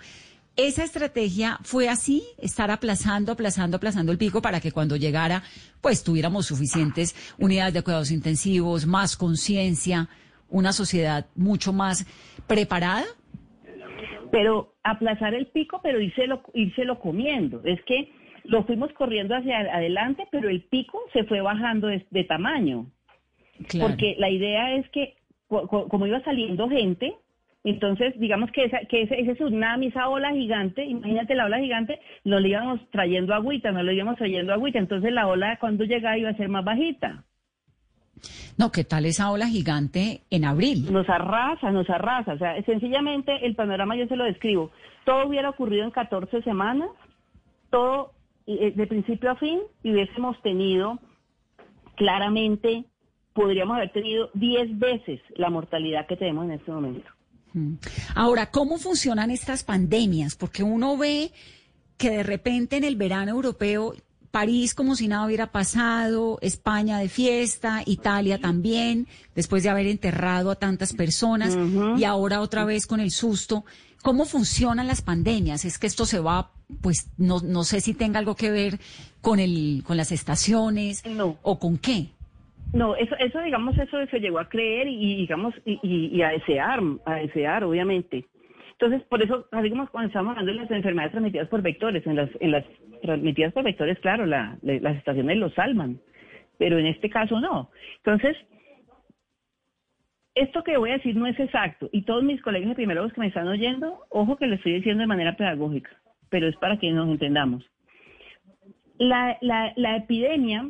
[0.56, 5.42] Esa estrategia fue así, estar aplazando, aplazando, aplazando el pico para que cuando llegara,
[5.82, 10.10] pues tuviéramos suficientes unidades de cuidados intensivos, más conciencia,
[10.48, 12.06] una sociedad mucho más
[12.46, 13.06] preparada.
[14.32, 17.64] Pero aplazar el pico, pero írselo, írselo comiendo.
[17.66, 18.14] Es que
[18.44, 22.86] lo fuimos corriendo hacia adelante, pero el pico se fue bajando de, de tamaño.
[23.68, 23.90] Claro.
[23.90, 25.16] Porque la idea es que,
[25.48, 27.14] co- co- como iba saliendo gente,
[27.64, 32.00] entonces digamos que, esa, que ese, ese tsunami, esa ola gigante, imagínate la ola gigante,
[32.24, 36.18] no le íbamos trayendo agüita, no le íbamos trayendo agüita, entonces la ola cuando llegaba
[36.18, 37.24] iba a ser más bajita.
[38.58, 40.92] No, ¿qué tal esa ola gigante en abril?
[40.92, 42.34] Nos arrasa, nos arrasa.
[42.34, 44.70] O sea, sencillamente el panorama yo se lo describo.
[45.06, 46.90] Todo hubiera ocurrido en 14 semanas,
[47.72, 48.12] todo
[48.46, 51.00] eh, de principio a fin, y hubiésemos tenido
[51.96, 52.86] claramente,
[53.34, 57.10] podríamos haber tenido 10 veces la mortalidad que tenemos en este momento.
[57.54, 57.76] Mm.
[58.16, 60.36] Ahora, ¿cómo funcionan estas pandemias?
[60.36, 61.32] Porque uno ve
[61.98, 63.94] que de repente en el verano europeo,
[64.32, 70.52] París como si nada hubiera pasado, España de fiesta, Italia también, después de haber enterrado
[70.52, 71.58] a tantas personas,
[71.98, 73.66] y ahora otra vez con el susto.
[74.02, 75.64] ¿Cómo funcionan las pandemias?
[75.64, 78.80] Es que esto se va, pues no, no sé si tenga algo que ver
[79.22, 81.38] con, el, con las estaciones No.
[81.44, 82.10] o con qué.
[82.74, 86.30] No, eso, eso digamos, eso se llegó a creer y, digamos, y, y- y a
[86.30, 88.26] desear, a desear, obviamente.
[88.74, 92.16] Entonces, por eso, así como cuando estamos hablando de las enfermedades transmitidas por vectores, en
[92.16, 92.66] las, en las
[93.02, 96.00] transmitidas por vectores, claro, la- la- las estaciones los salvan,
[96.58, 97.70] pero en este caso no.
[97.98, 98.38] Entonces,
[100.34, 103.28] esto que voy a decir no es exacto, y todos mis colegas epidemiólogos que me
[103.28, 105.92] están oyendo, ojo que lo estoy diciendo de manera pedagógica,
[106.30, 107.66] pero es para que nos entendamos.
[108.98, 110.70] La, la, la epidemia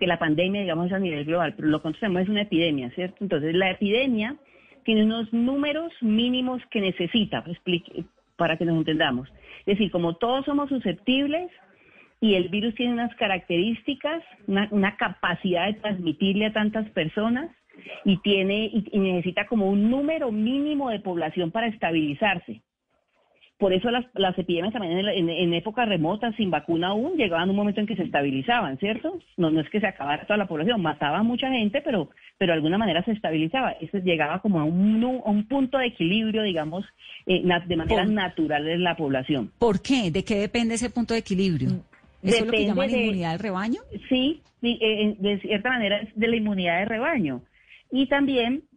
[0.00, 2.90] porque la pandemia, digamos, es a nivel global, pero lo que tenemos es una epidemia,
[2.92, 3.18] ¿cierto?
[3.20, 4.34] Entonces, la epidemia
[4.82, 9.28] tiene unos números mínimos que necesita, explique- para que nos entendamos.
[9.66, 11.50] Es decir, como todos somos susceptibles
[12.18, 17.50] y el virus tiene unas características, una, capacidad de transmitirle a tantas personas
[18.06, 22.62] y tiene y necesita como un número mínimo de población para estabilizarse.
[23.60, 27.46] Por eso las, las epidemias también en, en- en épocas remotas, sin vacuna aún, llegaban
[27.46, 29.18] a un momento en que se estabilizaban, ¿cierto?
[29.36, 32.52] No, no es que se acabara toda la población, mataba a mucha gente, pero, pero
[32.52, 33.72] de alguna manera se estabilizaba.
[33.72, 36.86] Eso llegaba como a un, a un punto de equilibrio, digamos,
[37.26, 39.52] eh, de manera Por- natural de la población.
[39.58, 40.10] ¿Por qué?
[40.10, 41.68] ¿De qué depende ese punto de equilibrio?
[42.22, 43.80] ¿Eso es lo que llaman de- inmunidad del rebaño?
[44.08, 47.42] Sí, sí, eh, de cierta manera es de la inmunidad de rebaño.
[47.92, 48.69] Y también de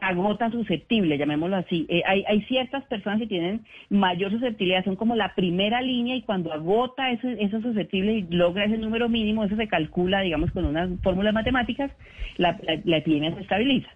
[0.00, 1.86] agota susceptible, llamémoslo así.
[1.88, 6.22] Eh, hay, hay ciertas personas que tienen mayor susceptibilidad, son como la primera línea y
[6.22, 10.64] cuando agota eso, eso susceptible y logra ese número mínimo, eso se calcula, digamos, con
[10.64, 11.90] unas fórmulas matemáticas,
[12.36, 13.90] la, epidemia se estabiliza.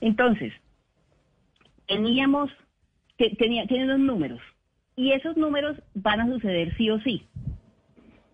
[0.00, 0.52] Entonces,
[1.86, 2.50] teníamos,
[3.16, 4.40] te- tenía, tienen los números
[4.96, 7.26] y esos números van a suceder sí o sí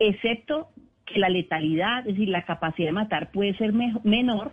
[0.00, 0.68] excepto
[1.04, 4.52] que la letalidad, es decir, la capacidad de matar puede ser mejo- menor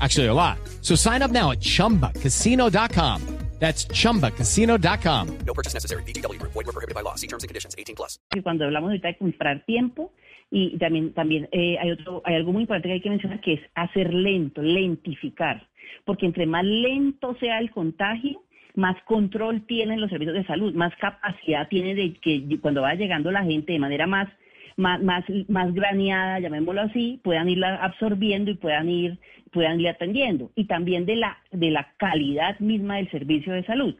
[0.00, 0.58] Actually, a lot.
[0.80, 3.44] So sign up now at chumbacasino.com.
[3.60, 5.38] That's chumbacasino.com.
[5.46, 6.02] No purchase necessary.
[6.02, 6.52] VGW Group.
[6.52, 7.14] Void were prohibited by law.
[7.14, 7.74] See terms and conditions.
[7.78, 8.18] 18 plus.
[8.30, 10.12] que cuando hablamos ahorita de comprar tiempo,
[10.50, 13.54] y también, también eh, hay, otro, hay algo muy importante que hay que mencionar, que
[13.54, 15.66] es hacer lento, lentificar.
[16.04, 18.42] Porque entre más lento sea el contagio,
[18.74, 23.30] más control tienen los servicios de salud, más capacidad tiene de que cuando va llegando
[23.30, 24.28] la gente de manera más
[24.76, 29.18] más, más, más graneada, llamémoslo así, puedan irla absorbiendo y puedan ir,
[29.52, 30.50] puedan ir atendiendo.
[30.54, 33.94] Y también de la, de la calidad misma del servicio de salud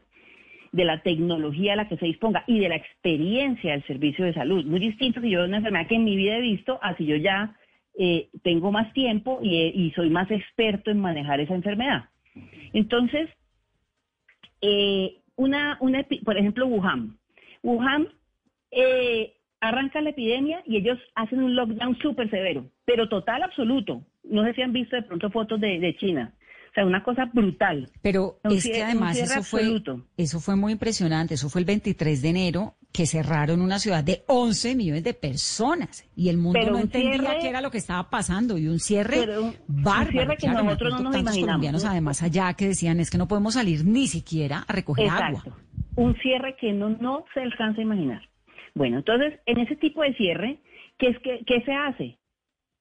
[0.71, 4.33] de la tecnología a la que se disponga y de la experiencia del servicio de
[4.33, 4.65] salud.
[4.65, 7.15] Muy distinto si yo una enfermedad que en mi vida he visto, a si yo
[7.15, 7.55] ya
[7.97, 12.09] eh, tengo más tiempo y, y soy más experto en manejar esa enfermedad.
[12.73, 13.29] Entonces,
[14.59, 17.17] eh, una, una, por ejemplo, Wuhan.
[17.63, 18.09] Wuhan
[18.71, 24.03] eh, arranca la epidemia y ellos hacen un lockdown súper severo, pero total absoluto.
[24.23, 26.33] No sé si han visto de pronto fotos de, de China.
[26.73, 27.89] sea, una cosa brutal.
[28.01, 30.05] Pero es que además eso fue, absoluto.
[30.17, 31.35] eso fue muy impresionante.
[31.35, 36.05] Eso fue el 23 de enero que cerraron una ciudad de 11 millones de personas
[36.15, 38.79] y el mundo Pero no entendía cierre- qué era lo que estaba pasando y un
[38.79, 40.11] cierre Pero un- un bárbaro.
[40.11, 41.39] cierre que claro, nosotros no nos imaginamos.
[41.47, 45.27] colombianos además allá que decían es que no podemos salir ni siquiera a recoger agua.
[45.29, 45.55] Exacto.
[45.97, 48.21] Un cierre que no, no se alcanza a imaginar.
[48.75, 50.57] Bueno, entonces, en ese tipo de cierre,
[50.97, 52.17] ¿qué, es que, qué se hace?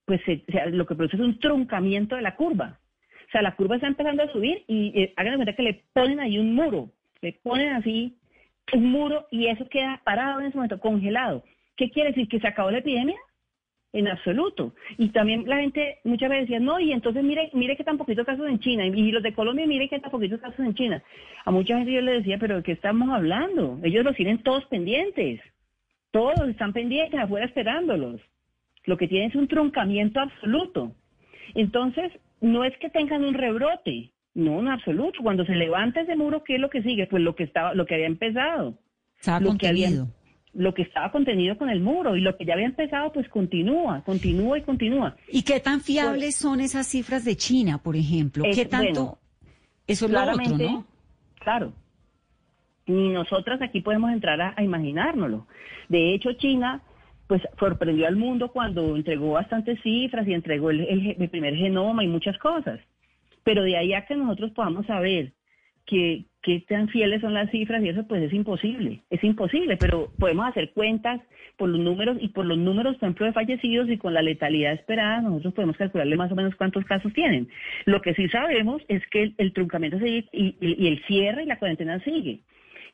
[0.05, 2.79] Pues se- se- lo que produce es un truncamiento de la curva.
[3.29, 6.21] O sea, la curva está empezando a subir y eh, hagan cuenta que le ponen
[6.21, 6.91] ahí un muro,
[7.23, 8.17] le ponen así
[8.73, 11.45] un muro y eso queda parado en ese momento, congelado.
[11.77, 12.29] ¿Qué quiere decir?
[12.29, 13.17] ¿Que se acabó la epidemia?
[13.93, 14.75] En absoluto.
[14.99, 18.27] Y también la gente muchas veces decía, no, y entonces mire, mire que tan poquitos
[18.27, 21.03] casos en China, y los de Colombia, mire que tan poquitos casos en China.
[21.45, 23.79] A mucha gente yo le decía, pero ¿de qué estamos hablando?
[23.85, 25.41] Ellos los tienen todos pendientes.
[26.15, 28.21] Todos están pendientes afuera esperándolos.
[28.85, 30.93] Lo que tienen es un truncamiento absoluto.
[31.57, 35.19] Entonces, no es que tengan un rebrote, no, en absoluto.
[35.25, 37.09] Cuando se levanta ese muro, ¿qué es lo que sigue?
[37.09, 38.79] Pues lo que estaba, lo que había empezado.
[39.19, 39.91] Estaba lo que había-
[40.53, 44.05] lo que estaba contenido con el muro y lo que ya había empezado pues continúa,
[44.05, 45.17] continúa y continúa.
[45.33, 48.45] ¿Y qué tan fiables son esas cifras de China, por ejemplo?
[48.45, 48.87] Es- ¿Qué tanto?
[48.93, 49.19] bueno,
[49.89, 50.35] eso es lo otro,
[50.71, 50.87] ¿no?
[51.41, 51.73] Claro.
[52.87, 55.47] Ni nosotras aquí podemos entrar a, imaginárnoslo.
[55.89, 56.83] De hecho, China
[57.27, 62.37] pues sorprendió al mundo cuando entregó bastantes cifras y entregó el, primer genoma y muchas
[62.39, 62.81] cosas.
[63.45, 65.33] Pero de ahí a que nosotros podamos saber
[65.87, 70.13] que, qué tan fieles son las cifras y eso pues es imposible, es imposible, pero
[70.19, 71.21] podemos hacer cuentas
[71.57, 74.73] por los números y por los números, por ejemplo, de fallecidos y con la letalidad
[74.73, 77.49] esperada, nosotros podemos calcularle más o menos cuántos casos tienen.
[77.87, 81.59] Lo que sí sabemos es que el, truncamiento sigue y- y el cierre y la
[81.59, 82.41] cuarentena sigue.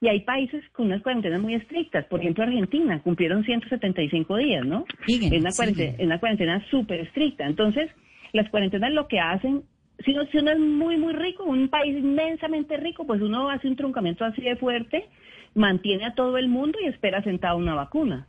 [0.01, 2.07] Y hay países con unas cuarentenas muy estrictas.
[2.07, 4.87] Por ejemplo, Argentina cumplieron 175 días, ¿no?
[5.07, 7.47] Siguen, es una cuarentena, es una cuarentena súper estricta.
[7.47, 7.91] Entonces,
[8.33, 9.63] las cuarentenas lo que hacen,
[10.05, 13.69] si uno, si uno es muy, muy rico, un país inmensamente rico, pues uno hace
[13.69, 15.07] un truncamiento así de fuerte,
[15.55, 18.27] mantiene a todo el mundo y espera sentado una vacuna.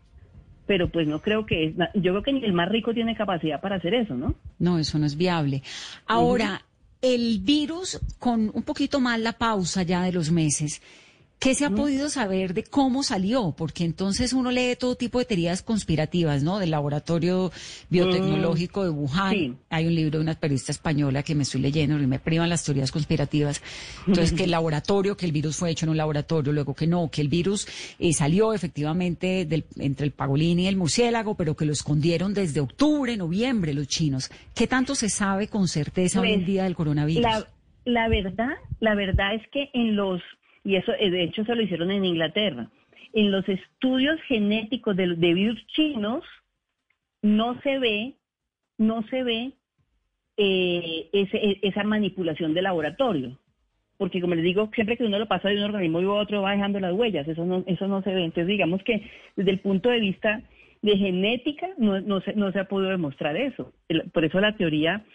[0.67, 3.61] Pero pues no creo que, es, yo creo que ni el más rico tiene capacidad
[3.61, 4.35] para hacer eso, ¿no?
[4.59, 5.63] No, eso no es viable.
[6.05, 6.61] Ahora,
[7.01, 10.81] el virus, con un poquito más la pausa ya de los meses,
[11.41, 13.53] ¿qué se ha podido saber de cómo salió?
[13.57, 16.59] Porque entonces uno lee todo tipo de teorías conspirativas, ¿no?
[16.59, 17.51] Del laboratorio
[17.89, 19.33] biotecnológico de Wuhan.
[19.33, 19.55] sí.
[19.69, 22.63] Hay un libro de una periodista española que me estoy leyendo y me privan las
[22.63, 23.63] teorías conspirativas.
[24.05, 27.09] Entonces, que el laboratorio, que el virus fue hecho en un laboratorio, luego que no,
[27.09, 31.65] que el virus eh, salió efectivamente del, entre el pagolín y el murciélago, pero que
[31.65, 34.29] lo escondieron desde octubre, noviembre los chinos.
[34.53, 37.23] ¿Qué tanto se sabe con certeza hoy en día del coronavirus?
[37.23, 37.47] La,
[37.85, 40.21] la verdad, la verdad es que en los,
[40.63, 42.69] y eso eh, de hecho se lo hicieron en Inglaterra,
[43.13, 46.23] en los estudios genéticos de, de virus chinos
[47.21, 48.13] no se ve,
[48.77, 49.51] no se ve
[50.37, 53.37] eh, e- esa manipulación de laboratorio.
[53.97, 56.53] Porque como les digo, siempre que uno lo pasa de un organismo y otro va
[56.53, 58.23] dejando las huellas, eso no, eso no se ve.
[58.23, 60.41] Entonces digamos que desde el punto de vista
[60.81, 63.71] de genética no, se, no se ha podido demostrar eso.
[64.11, 65.05] Por eso la teoría,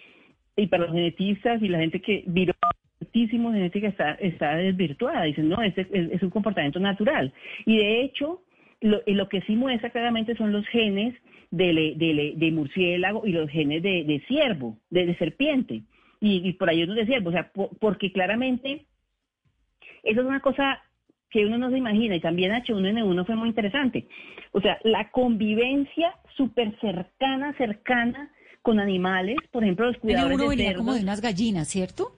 [0.54, 2.54] y para los genetistas y la gente que viró
[3.00, 5.22] altísimo genética está, está desvirtuada.
[5.24, 7.32] Dicen, no, este es, es un comportamiento natural.
[7.64, 8.42] Y de hecho,
[8.80, 11.14] lo, lo que sí muestra claramente son los genes
[11.50, 15.82] de, le- de, le- de murciélago y los genes de, de ciervo, de, de serpiente.
[16.20, 17.28] Y, y por ahí unos de ciervo.
[17.28, 18.86] O sea, po- porque claramente
[20.02, 20.82] eso es una cosa
[21.30, 24.06] que uno no se imagina y también H1N1 fue muy interesante.
[24.52, 28.30] O sea, la convivencia súper cercana, cercana
[28.62, 32.12] con animales, por ejemplo, los cuidadores uno de venía cerdos como de unas gallinas, ¿cierto?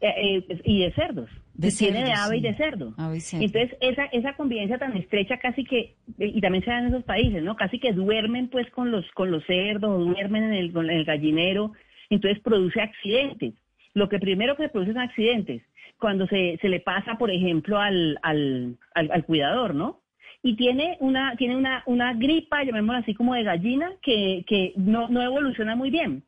[0.00, 1.28] Eh, eh, y de cerdos.
[1.54, 2.94] De tiene de ave y de cerdo.
[2.96, 3.44] Ave y cerdo.
[3.44, 7.04] Entonces, esa, esa convivencia tan estrecha casi que, eh, y también se da en esos
[7.04, 7.54] países, ¿no?
[7.56, 11.72] Casi que duermen pues con los, con los cerdos, duermen en el, con el gallinero,
[12.08, 13.54] entonces produce accidentes.
[13.92, 15.62] Lo que primero que se produce son accidentes,
[15.98, 20.00] cuando se, se le pasa, por ejemplo, al, al, al, al cuidador, ¿no?
[20.42, 25.08] Y tiene una, tiene una, una gripa, llamémosla así como de gallina, que, que no,
[25.08, 26.22] no evoluciona muy bien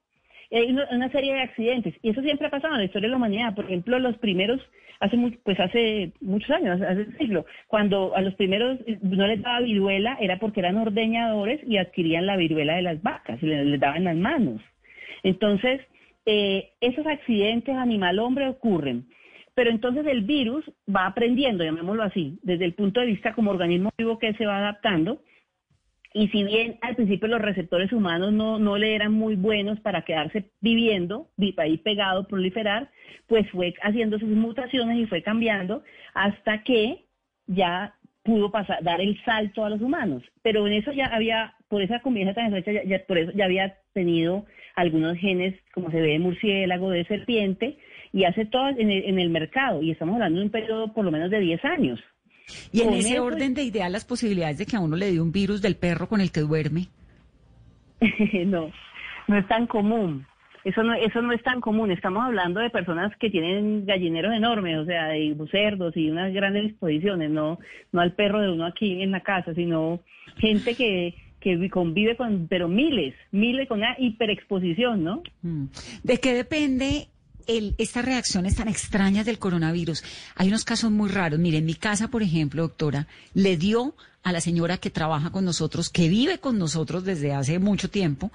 [0.57, 3.17] hay una, serie de accidentes y eso siempre ha pasado en la historia de la
[3.17, 3.55] humanidad.
[3.55, 4.61] Por ejemplo, los primeros,
[5.01, 9.41] hace pues hace muchos años, hace un siglo, cuando a los primeros eh, no les
[9.43, 13.67] daba viruela era porque eran ordeñadores y adquirían la viruela de las vacas y les,
[13.67, 14.61] les daban las manos.
[15.23, 15.81] Entonces,
[16.27, 19.07] eh, esos accidentes animal-hombre ocurren.
[19.55, 23.91] Pero entonces el virus va aprendiendo, llamémoslo así, desde el punto de vista como organismo
[23.99, 25.21] vivo que se va adaptando,
[26.15, 30.03] y si bien al principio los receptores humanos no, no le eran muy buenos para
[30.03, 32.91] quedarse viviendo, vi- ahí pegado, proliferar,
[33.29, 35.83] pues fue haciendo sus mutaciones y fue cambiando
[36.15, 37.05] hasta que
[37.47, 40.23] ya pudo pasar, dar el salto a los humanos.
[40.43, 43.45] Pero en eso ya había, por esa convivencia tan estrecha, ya, ya- por eso ya
[43.47, 44.45] había tenido
[44.77, 47.79] algunos genes, como se ve de murciélago, de serpiente,
[48.13, 49.83] y hace todo en el, en el mercado.
[49.83, 52.01] Y estamos hablando de un periodo por lo menos de 10 años.
[52.73, 55.21] Y en ese eso- orden de ideas, las posibilidades de que a uno le dé
[55.21, 56.89] un virus del perro con el que duerme.
[58.47, 58.71] no,
[59.29, 60.27] no es tan común.
[60.65, 61.91] Eso no, eso no es tan común.
[61.91, 66.63] Estamos hablando de personas que tienen gallineros enormes, o sea, de cerdos y unas grandes
[66.65, 67.59] disposiciones, no,
[67.91, 70.01] no al perro de uno aquí en la casa, sino
[70.39, 75.23] gente que, que vi- convive con, pero miles, miles con una hiperexposición, ¿no?
[75.43, 75.65] Mm.
[76.05, 77.09] ¿De qué depende
[77.47, 80.03] el, estas reacciones tan extrañas del coronavirus?
[80.37, 81.39] Hay unos casos muy raros.
[81.39, 85.45] Mire, en mi casa, por ejemplo, doctora, le dio a la señora que trabaja con
[85.45, 88.31] nosotros, que vive con nosotros desde hace mucho tiempo,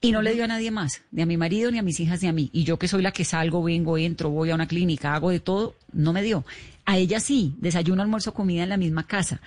[0.00, 2.20] y no le dio a nadie más, ni a mi marido, ni a mis hijas,
[2.22, 2.50] ni a mí.
[2.52, 5.40] Y yo que soy la que salgo, vengo, entro, voy a una clínica, hago de
[5.40, 6.44] todo, no me dio.
[6.84, 9.40] A ella sí, desayuno, almuerzo, comida en la misma casa.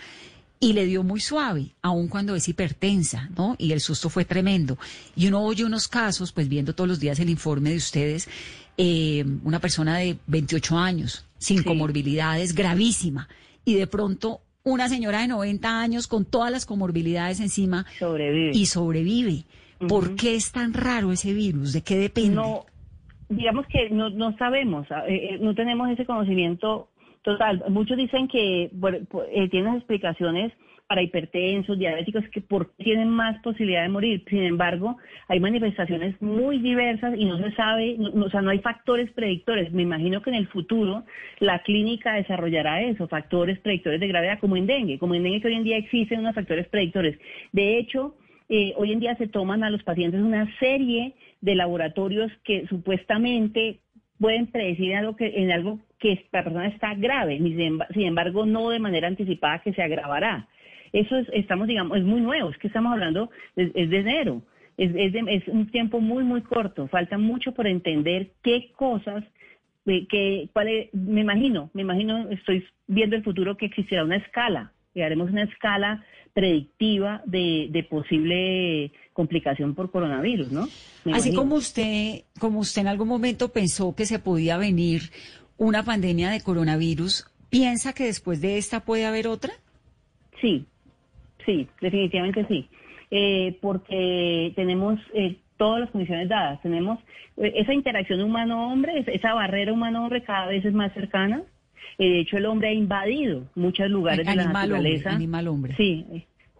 [0.59, 3.55] Y le dio muy suave, aun cuando es hipertensa, ¿no?
[3.59, 4.79] Y el susto fue tremendo.
[5.15, 8.27] Y uno oye unos casos, pues viendo todos los días el informe de ustedes,
[8.77, 11.63] eh, una persona de 28 años, sin Sí.
[11.65, 13.27] comorbilidades, gravísima.
[13.65, 18.51] Y de pronto una señora de 90 años con todas las comorbilidades encima Sobrevive.
[18.53, 19.43] y sobrevive.
[19.87, 20.15] ¿Por Ujú.
[20.15, 21.73] qué es tan raro ese virus?
[21.73, 22.35] ¿De qué depende?
[22.35, 22.65] No,
[23.29, 26.89] digamos que no, no sabemos, eh, eh, no tenemos ese conocimiento
[27.23, 27.63] total.
[27.69, 30.51] Muchos dicen que por- por- eh, tienen explicaciones
[30.87, 34.23] para hipertensos, diabéticos, que por tienen más posibilidad de morir.
[34.29, 34.97] Sin embargo,
[35.27, 39.71] hay manifestaciones muy diversas y no se sabe, o sea, no hay factores predictores.
[39.73, 41.03] Me imagino que en el futuro
[41.39, 45.47] la clínica desarrollará eso, factores predictores de gravedad, como en dengue, como en dengue que
[45.49, 47.19] hoy en día existen unos factores predictores.
[47.51, 48.15] De hecho,
[48.49, 53.79] eh, hoy en día se toman a los pacientes una serie de laboratorios que supuestamente
[54.19, 59.59] pueden predecir en algo que la persona está grave, sin embargo no de manera anticipada
[59.59, 60.47] que se agravará.
[60.93, 64.41] Eso es, estamos, digamos, es muy nuevo, es que estamos hablando, es, es de enero,
[64.77, 69.23] es, es, de- es un tiempo muy, muy corto, falta mucho por entender qué cosas,
[69.85, 74.17] eh, que, cuál es- me imagino, me imagino, estoy viendo el futuro que existirá una
[74.17, 80.61] escala, que haremos una escala predictiva de, de posible complicación por coronavirus, ¿no?
[81.05, 81.41] Me Así imagino.
[81.41, 85.01] como usted, como usted en algún momento pensó que se podía venir
[85.57, 89.51] una pandemia de coronavirus, ¿piensa que después de esta puede haber otra?
[90.41, 90.65] Sí,
[91.47, 92.67] sí, definitivamente sí.
[93.09, 96.61] Eh, porque tenemos eh, todas las condiciones dadas.
[96.61, 96.99] Tenemos
[97.37, 101.41] eh, esa interacción humano-hombre, es- esa barrera humano-hombre cada vez es más cercana.
[101.97, 105.11] Eh, de hecho, el hombre ha invadido muchos lugares de la hombre, naturaleza.
[105.15, 105.73] animal hombre.
[105.77, 106.05] Sí,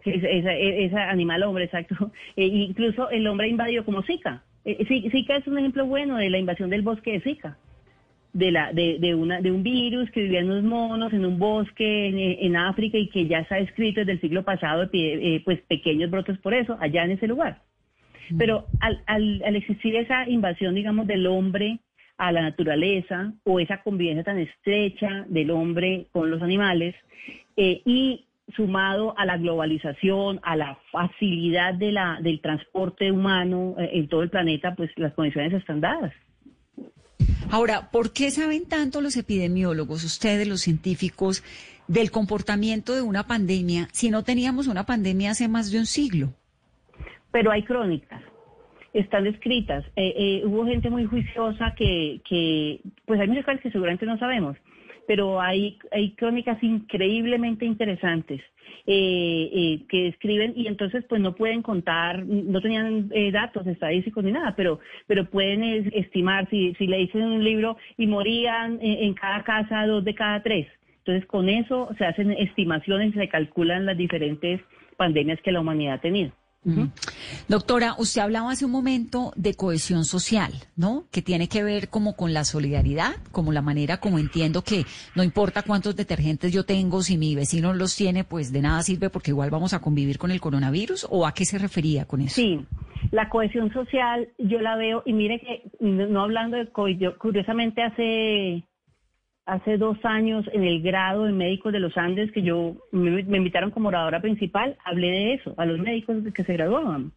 [0.04, 2.12] sí, esa, esa- esa animal hombre, exacto.
[2.38, 4.41] Incluso el hombre ha invadido como Zika.
[4.65, 7.58] Zi- Zika es un ejemplo bueno de la invasión del bosque de Zika.
[8.38, 11.39] De, la, de, de, una, de un virus que vivía en unos monos, en un
[11.39, 15.60] bosque en, en África y que ya está escrito desde el siglo pasado, eh, pues
[15.62, 17.62] pequeños brotes por eso, allá en ese lugar.
[18.38, 21.80] Pero al, al, al existir esa invasión, digamos, del hombre
[22.17, 26.95] a la naturaleza o esa convivencia tan estrecha del hombre con los animales
[27.56, 33.89] eh, y sumado a la globalización, a la facilidad de la, del transporte humano eh,
[33.93, 36.13] en todo el planeta, pues las condiciones están dadas.
[37.50, 41.44] Ahora, ¿por qué saben tanto los epidemiólogos, ustedes, los científicos,
[41.88, 46.34] del comportamiento de una pandemia si no teníamos una pandemia hace más de un siglo?
[47.38, 48.24] pero hay crónicas,
[48.94, 49.86] están escritas.
[49.96, 54.18] Eh, eh, hubo gente muy juiciosa que, que, pues hay muchas cosas que seguramente no
[54.18, 54.58] sabemos,
[55.08, 58.41] pero hay, hay crónicas increíblemente interesantes
[58.86, 64.24] eh, eh, que escriben y entonces pues no pueden contar, no tenían eh, datos estadísticos
[64.24, 69.06] ni nada, pero, pero pueden estimar si, si le dicen un libro y morían eh,
[69.06, 70.67] en cada casa dos de cada tres.
[71.00, 74.62] Entonces con eso se hacen estimaciones y se calculan las diferentes
[74.98, 76.32] pandemias que la humanidad ha tenido.
[77.48, 81.06] Doctora, usted hablaba hace un momento de cohesión social, ¿no?
[81.12, 85.24] Que tiene que ver como con la solidaridad, como la manera como entiendo que no
[85.24, 89.32] importa cuántos detergentes yo tengo, si mi vecino los tiene, pues de nada sirve porque
[89.32, 92.36] igual vamos a convivir con el coronavirus, ¿o a qué se refería con eso?
[92.36, 92.65] Sí,
[93.12, 97.17] la cohesión social yo la veo, y mire que no no hablando de COVID, yo
[97.17, 98.65] curiosamente hace
[99.48, 103.72] hace dos años en el grado de médicos de los Andes que yo me, invitaron
[103.72, 107.14] como oradora principal, hablé de eso, a los médicos que se graduaban.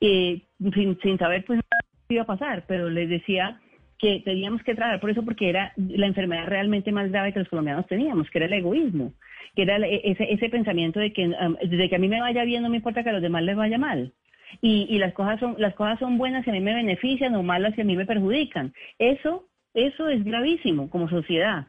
[0.00, 0.42] Eh,
[0.74, 1.60] sin, sin saber pues
[2.08, 3.60] qué iba a pasar, pero les decía
[3.98, 7.48] que teníamos que tratar por eso porque era la enfermedad realmente más grave que los
[7.48, 9.12] colombianos teníamos, que era el egoísmo,
[9.54, 11.32] que era el- ese, ese pensamiento de que
[11.62, 13.56] desde que a mí me vaya bien no me importa que a los demás les
[13.56, 14.12] vaya mal.
[14.60, 17.42] Y, y las cosas son las cosas son buenas si a mí me benefician o
[17.42, 18.72] malas si a mí me perjudican.
[18.98, 21.68] Eso eso es gravísimo como sociedad.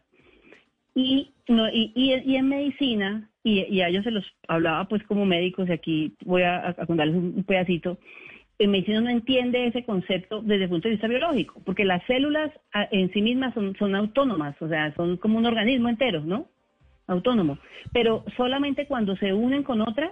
[0.95, 5.03] Y, no, y, y, y en medicina, y, y a ellos se los hablaba pues
[5.03, 7.99] como médicos, y aquí voy a, a contarles un, pedacito,
[8.59, 12.51] en medicina no entiende ese concepto desde el punto de vista biológico, porque las células
[12.91, 16.47] en sí mismas son, son autónomas, o sea, son como un organismo entero, ¿no?
[17.05, 17.59] Autónomo.
[17.93, 20.11] Pero solamente cuando se unen con otras,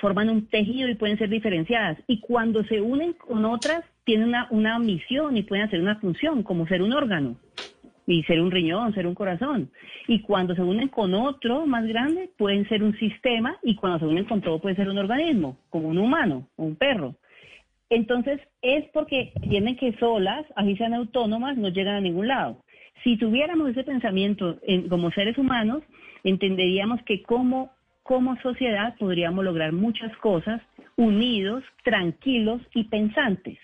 [0.00, 1.98] forman un tejido y pueden ser diferenciadas.
[2.06, 6.42] Y cuando se unen con otras, tienen una, una misión y pueden hacer una función,
[6.42, 7.36] como ser un órgano
[8.06, 9.68] y ser un riñón, ser un corazón.
[10.06, 14.06] Y cuando se unen con otro más grande, pueden ser un sistema y cuando se
[14.06, 17.16] unen con todo puede ser un organismo, como un humano un perro.
[17.90, 22.64] Entonces, es porque tienen que solas, así sean autónomas, no llegan a ningún lado.
[23.04, 25.82] Si tuviéramos ese pensamiento en- como seres humanos,
[26.24, 27.70] entenderíamos que como,
[28.02, 30.62] como sociedad podríamos lograr muchas cosas
[30.96, 33.58] unidos, tranquilos y pensantes.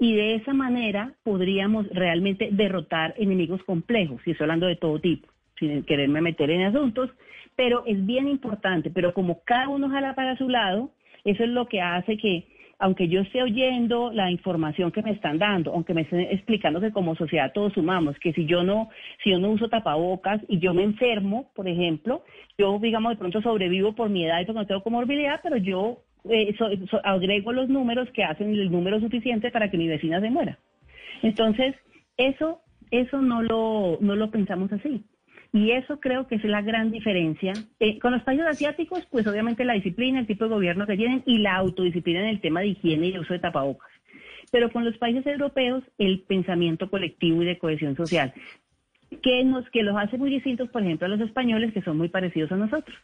[0.00, 5.28] Y de esa manera podríamos realmente derrotar enemigos complejos, y estoy hablando de todo tipo,
[5.58, 7.10] sin quererme meter en asuntos,
[7.56, 10.90] pero es bien importante, pero como cada uno jala para su lado,
[11.24, 12.46] eso es lo que hace que,
[12.78, 16.92] aunque yo esté oyendo la información que me están dando, aunque me estén explicando que
[16.92, 18.90] como sociedad todos sumamos, que si yo no,
[19.24, 22.22] si yo no uso tapabocas y yo me enfermo, por ejemplo,
[22.56, 26.04] yo digamos de pronto sobrevivo por mi edad y porque no tengo comorbilidad, pero yo
[26.30, 30.30] eh, so- agrego los números que hacen el número suficiente para que mi vecina se
[30.30, 30.58] muera.
[31.22, 31.74] Entonces,
[32.16, 32.60] eso,
[32.90, 35.04] eso no lo, no lo pensamos así.
[35.52, 37.54] Y eso creo que es la gran diferencia.
[37.80, 41.22] Eh, con los países asiáticos, pues obviamente la disciplina, el tipo de gobierno que tienen
[41.24, 43.90] y la autodisciplina en el tema de higiene y uso de tapabocas.
[44.50, 48.32] Pero con los países europeos, el pensamiento colectivo y de cohesión social,
[49.22, 52.08] que, nos, que los hace muy distintos, por ejemplo, a los españoles, que son muy
[52.08, 52.96] parecidos a nosotros.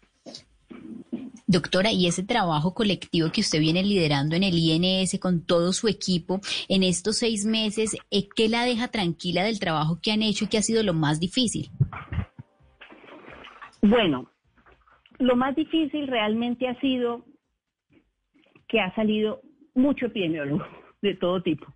[1.47, 5.89] Doctora, y ese trabajo colectivo que usted viene liderando en el INS con todo su
[5.89, 10.47] equipo en estos seis meses, eh, ¿qué la deja tranquila del trabajo que han hecho
[10.47, 11.69] y que ha sido lo más difícil?
[13.83, 14.31] Bueno,
[15.19, 17.27] lo más difícil realmente ha sido
[18.67, 19.43] que ha salido
[19.75, 20.65] mucho epidemiólogo
[21.03, 21.67] de todo tipo.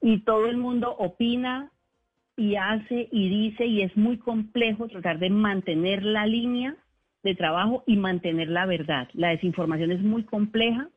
[0.00, 1.70] Y todo el mundo opina
[2.38, 6.76] y hace y dice y es muy complejo tratar de mantener la línea
[7.26, 9.08] de trabajo y mantener la verdad.
[9.14, 10.88] La desinformación es muy compleja,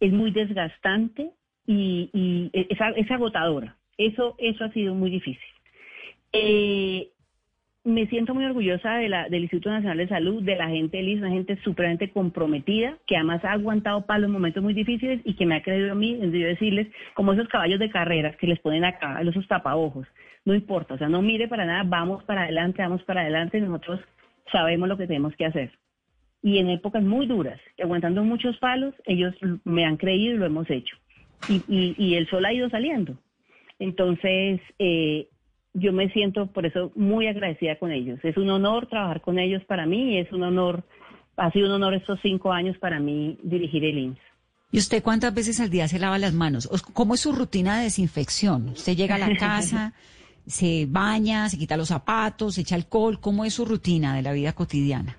[0.00, 1.30] es muy desgastante
[1.66, 3.76] y, es, agotadora.
[3.96, 5.48] Eso, eso ha sido muy difícil.
[6.32, 7.08] Eh,
[7.84, 11.18] me siento muy orgullosa de la, del Instituto Nacional de Salud, de la gente del
[11.18, 15.44] una gente supremamente comprometida, que además ha aguantado palos en momentos muy difíciles y que
[15.44, 18.58] me ha creído a mí, en yo decirles, como esos caballos de carreras que les
[18.58, 20.06] ponen acá, esos tapaojos.
[20.46, 24.00] No importa, o sea, no mire para nada, vamos para adelante, vamos para adelante, nosotros
[24.50, 25.72] sabemos lo que tenemos que hacer.
[26.42, 29.34] Y en épocas muy duras, aguantando muchos palos, ellos
[29.64, 30.96] me han creído y lo hemos hecho.
[31.48, 33.16] Y, y, y el sol ha ido saliendo.
[33.78, 35.28] Entonces, eh,
[35.74, 38.20] yo me siento por eso muy agradecida con ellos.
[38.22, 40.84] Es un honor trabajar con ellos para mí, es un honor,
[41.36, 44.18] ha sido un honor estos cinco años para mí dirigir el INS.
[44.70, 46.68] ¿Y usted cuántas veces al día se lava las manos?
[46.70, 48.70] ¿O ¿Cómo es su rutina de desinfección?
[48.70, 49.94] ¿Usted llega a la casa,
[50.46, 53.20] se baña, se quita los zapatos, se echa alcohol?
[53.20, 55.16] ¿Cómo es su rutina de la vida cotidiana?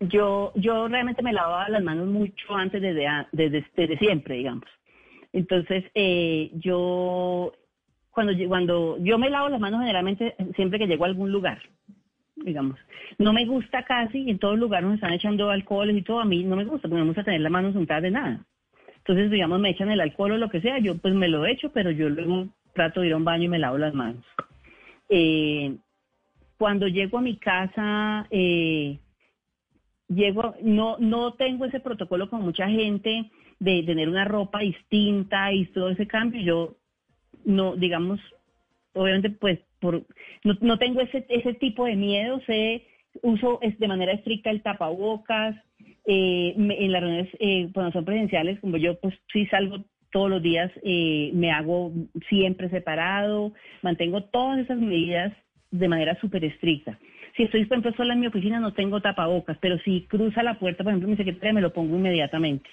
[0.00, 4.64] Yo, yo realmente me lavaba las manos mucho antes desde, desde, siempre, digamos.
[5.32, 7.52] Entonces, eh, yo
[8.10, 11.62] cuando, cuando yo me lavo las manos generalmente siempre que llego a algún lugar,
[12.36, 12.78] digamos.
[13.18, 16.42] No me gusta casi, en todos lugares nos están echando alcoholes y todo, a mí
[16.44, 18.44] no me gusta, porque no me gusta tener las manos untadas de nada.
[18.98, 21.70] Entonces, digamos, me echan el alcohol o lo que sea, yo pues me lo echo,
[21.72, 24.24] pero yo luego trato de ir a un baño y me lavo las manos.
[25.14, 25.76] Eh,
[26.56, 28.98] cuando llego a mi casa, eh,
[30.08, 35.66] llego, no, no tengo ese protocolo con mucha gente de tener una ropa distinta y
[35.66, 36.40] todo ese cambio.
[36.40, 36.76] Yo
[37.44, 38.20] no, digamos,
[38.94, 40.02] obviamente pues por,
[40.44, 42.86] no, no tengo ese, ese tipo de miedo, sé,
[43.20, 45.56] uso de manera estricta el tapabocas,
[46.06, 50.42] eh, en las reuniones eh, cuando son presenciales, como yo pues sí salgo todos los
[50.42, 51.90] días, eh, me hago
[52.28, 53.52] siempre separado,
[53.82, 55.32] mantengo todas esas medidas
[55.70, 56.98] de manera súper estricta.
[57.36, 60.58] Si estoy, por ejemplo, sola en mi oficina, no tengo tapabocas, pero si cruza la
[60.58, 62.68] puerta, por ejemplo, mi secretaria, me lo pongo inmediatamente.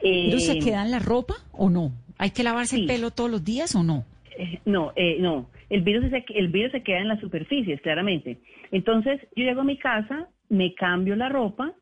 [0.00, 1.92] ¿Pero se Eh, queda en la ropa o no?
[2.18, 4.04] ¿Hay que lavarse el pelo todos los días o no?
[4.38, 5.50] Eh, No, eh, no.
[5.68, 8.38] El virus, se, el virus se queda en las superficies, claramente.
[8.72, 11.74] Entonces, yo llego a mi casa, me cambio la ropa,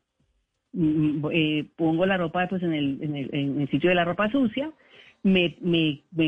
[1.31, 4.29] eh, pongo la ropa pues, en, el, en, el, en el sitio de la ropa
[4.29, 4.71] sucia,
[5.23, 5.57] me,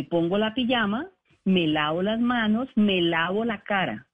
[0.10, 1.08] pongo la pijama,
[1.46, 4.06] me lavo las manos, me lavo la cara.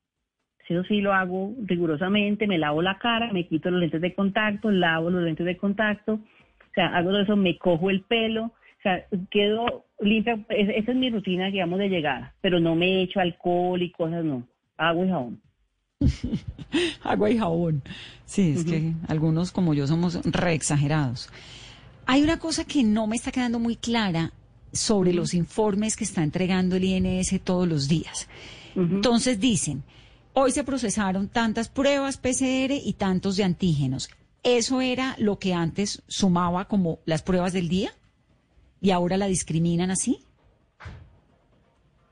[0.67, 4.71] Eso sí lo hago rigurosamente, me lavo la cara, me quito los lentes de contacto,
[4.71, 8.81] lavo los lentes de contacto, o sea, hago todo eso, me cojo el pelo, o
[8.81, 13.19] sea, quedo limpia, es- esa es mi rutina, digamos, de llegada, pero no me echo
[13.19, 15.44] alcohol y cosas, no, agua y jabón.
[17.03, 17.83] Agua y jabón.
[18.25, 21.29] Sí, es que algunos como yo somos re exagerados.
[22.05, 24.31] Hay una cosa que no me está quedando muy clara
[24.71, 28.27] sobre los informes que está entregando el INS todos los días.
[28.75, 29.83] Entonces dicen,
[30.33, 34.09] hoy se procesaron tantas pruebas PCR y tantos de antígenos.
[34.43, 37.91] ¿Eso era lo que antes sumaba como las pruebas del día?
[38.81, 40.19] ¿Y ahora la discriminan así?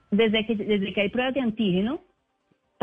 [0.09, 2.01] Desde que, desde que hay pruebas de antígeno,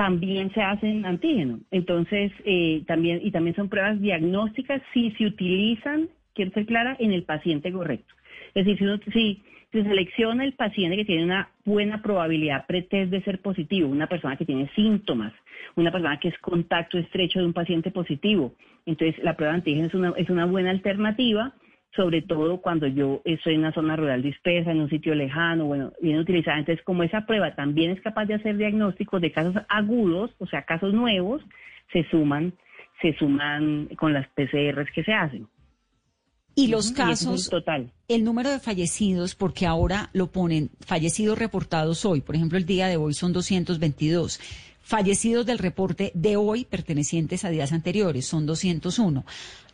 [0.01, 1.61] también se hacen antígeno.
[1.71, 7.13] Entonces, eh, también, y también son pruebas diagnósticas si se utilizan, quiero ser clara, en
[7.13, 8.15] el paciente correcto.
[8.55, 13.11] Es decir, si, uno, si se selecciona el paciente que tiene una buena probabilidad pretest
[13.11, 15.35] de ser positivo, una persona que tiene síntomas,
[15.77, 18.55] una persona que es contacto estrecho de un paciente positivo,
[18.87, 21.53] entonces la prueba de antígeno es una, es una buena alternativa
[21.95, 25.93] sobre todo cuando yo estoy en una zona rural dispersa, en un sitio lejano, bueno,
[26.01, 26.59] bien utilizada.
[26.59, 30.63] Entonces, como esa prueba también es capaz de hacer diagnósticos de casos agudos, o sea,
[30.63, 31.43] casos nuevos,
[31.93, 32.53] se suman,
[33.03, 35.49] se suman con las PCRs que se hacen.
[36.55, 37.93] Y los casos, total.
[38.09, 42.89] el número de fallecidos, porque ahora lo ponen fallecidos reportados hoy, por ejemplo, el día
[42.89, 44.41] de hoy son 222.
[44.83, 49.25] Fallecidos del reporte de hoy pertenecientes a días anteriores son 201.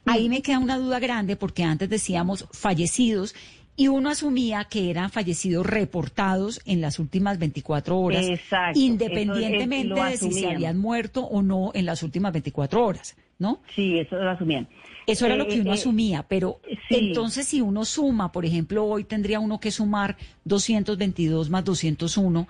[0.07, 3.35] Ahí me queda una duda grande porque antes decíamos fallecidos
[3.79, 10.21] y uno asumía que eran fallecidos reportados en las últimas 24 horas, Exacto, independientemente es-
[10.21, 13.61] de si se habían muerto o no en las últimas 24 horas, ¿no?
[13.75, 14.67] Sí, eso lo asumían.
[15.07, 16.97] Eso era lo Eh, que uno eh, asumía, pero sí.
[16.97, 22.49] entonces si uno suma, por ejemplo, hoy tendría uno que sumar 222 más 201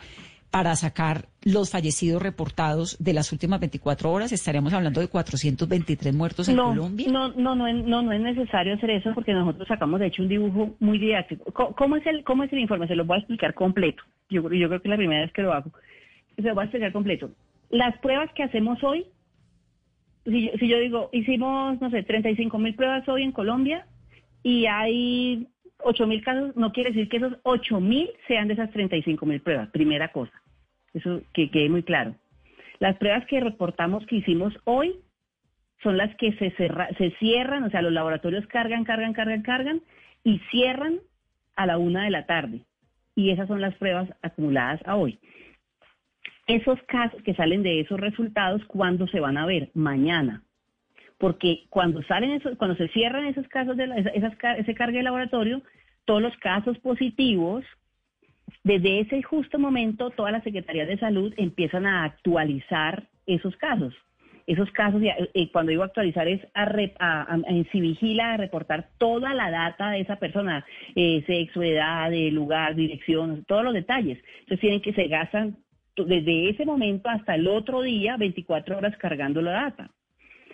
[0.50, 6.48] para sacar los fallecidos reportados de las últimas 24 horas, estaríamos hablando de 423 muertos
[6.48, 7.06] en no, Colombia.
[7.08, 10.28] No, no, no, no, no es necesario hacer eso porque nosotros sacamos de hecho un
[10.28, 11.44] dibujo muy didáctico.
[11.52, 12.88] Co- ¿Cómo es el, cómo es el informe?
[12.88, 14.02] Se lo voy a explicar completo.
[14.28, 15.70] Yo, creo- yo creo que es la primera vez que lo hago.
[16.34, 17.30] Se lo voy a explicar completo.
[17.70, 19.06] Las pruebas que hacemos hoy,
[20.24, 23.86] si yo, si yo digo, hicimos, no sé, 35 mil pruebas hoy en Colombia
[24.42, 25.46] y hay
[25.84, 29.40] 8 mil casos, no quiere decir que esos 8 mil sean de esas 35 mil
[29.40, 30.32] pruebas, primera cosa.
[30.94, 32.14] Eso que quede muy claro.
[32.78, 34.96] Las pruebas que reportamos que hicimos hoy
[35.82, 39.82] son las que se, se cierran, o sea, los laboratorios cargan, cargan, cargan, cargan
[40.24, 40.98] y cierran
[41.54, 42.62] a la una de la tarde.
[43.14, 45.18] Y esas son las pruebas acumuladas a hoy.
[46.46, 49.70] Esos casos que salen de esos resultados, ¿cuándo se van a ver?
[49.74, 50.42] Mañana.
[51.18, 54.98] Porque cuando salen esos, cuando se cierran esos casos de la- esa- esas ese cargue
[54.98, 55.62] de laboratorio,
[56.04, 57.64] todos los casos positivos
[58.64, 63.94] desde ese justo momento, todas las secretarías de salud empiezan a actualizar esos casos.
[64.46, 66.62] Esos casos, ya, eh, cuando digo actualizar, es a,
[67.00, 67.38] a, a-
[67.72, 72.76] si vigila a reportar toda la data de esa persona, eh, sexo, edad, eh, lugar,
[72.76, 74.18] dirección, todos los detalles.
[74.40, 75.56] Entonces tienen que se gastan
[75.96, 79.90] desde ese momento hasta el otro día 24 horas cargando la data.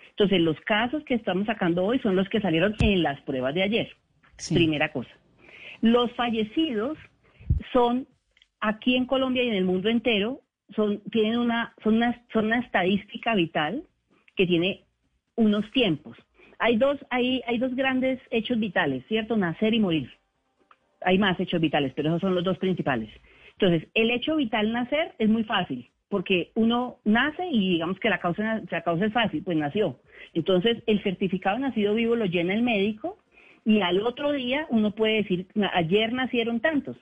[0.09, 3.61] Entonces los casos que estamos sacando hoy son los que salieron en las pruebas de
[3.63, 3.89] ayer.
[4.37, 4.55] Sí.
[4.55, 5.11] Primera cosa.
[5.81, 6.97] Los fallecidos
[7.71, 8.07] son
[8.59, 10.41] aquí en Colombia y en el mundo entero
[10.75, 13.83] son tienen una son una son una estadística vital
[14.35, 14.85] que tiene
[15.35, 16.17] unos tiempos.
[16.59, 19.35] Hay dos hay hay dos grandes hechos vitales, ¿cierto?
[19.37, 20.09] Nacer y morir.
[21.01, 23.09] Hay más hechos vitales, pero esos son los dos principales.
[23.59, 28.19] Entonces, el hecho vital nacer es muy fácil, porque uno nace y digamos que la
[28.19, 29.99] causa, la causa es fácil, pues nació.
[30.33, 33.17] Entonces, el certificado nacido vivo lo llena el médico
[33.65, 36.97] y al otro día uno puede decir, "Na- ayer nacieron tantos.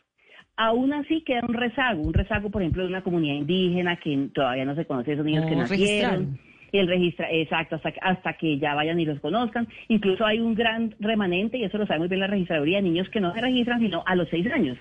[0.57, 4.65] Aún así queda un rezago, un rezago, por ejemplo, de una comunidad indígena que todavía
[4.65, 6.37] no se conoce esos niños que nacieron.
[6.73, 9.67] Y el registra, exacto, hasta, hasta que ya vayan y los conozcan.
[9.89, 13.09] Incluso hay un gran remanente, y eso lo sabe muy bien la registraduría, de niños
[13.09, 14.77] que no se registran sino a los seis años,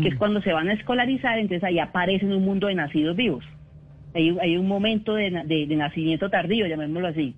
[0.00, 3.16] que es cuando se van a escolarizar, entonces ahí aparece en un mundo de nacidos
[3.16, 3.44] vivos.
[4.14, 7.34] Hay, hay un momento de- de nacimiento tardío, llamémoslo así.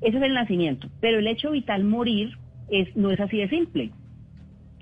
[0.00, 0.88] Ese es el nacimiento.
[1.00, 2.36] Pero el hecho vital morir
[2.70, 3.90] es, no es así de simple.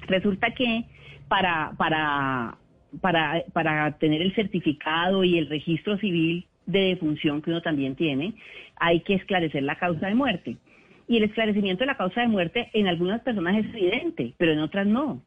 [0.06, 0.84] Resulta que
[1.28, 2.56] para, para,
[3.00, 8.34] para, para tener el certificado y el registro civil de defunción que uno también tiene,
[8.76, 10.56] hay que esclarecer la causa de muerte.
[11.08, 14.60] Y el esclarecimiento de la causa de muerte en algunas personas es evidente, pero en
[14.60, 15.22] otras no.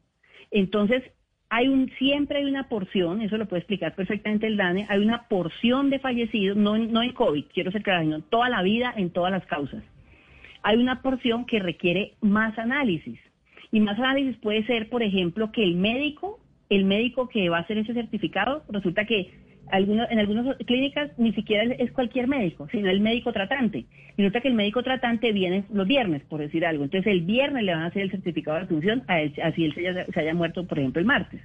[0.50, 1.02] Entonces,
[1.48, 5.28] hay un, siempre hay una porción, eso lo puede explicar perfectamente el DANE, hay una
[5.28, 9.10] porción de fallecidos, no, no en COVID, quiero ser clara, sino toda la vida en
[9.10, 9.82] todas las causas.
[10.62, 13.20] Hay una porción que requiere más análisis.
[13.76, 17.60] Y más análisis puede ser, por ejemplo, que el médico, el médico que va a
[17.60, 19.28] hacer ese certificado, resulta que
[19.70, 23.80] algunos, en algunas clínicas ni siquiera es- cualquier médico, sino el médico tratante.
[24.16, 26.84] Y resulta que el médico tratante viene los viernes, por decir algo.
[26.84, 29.74] Entonces el viernes le van a hacer el certificado de función, a él- así él
[29.74, 31.42] se haya, se haya muerto, por ejemplo, el martes.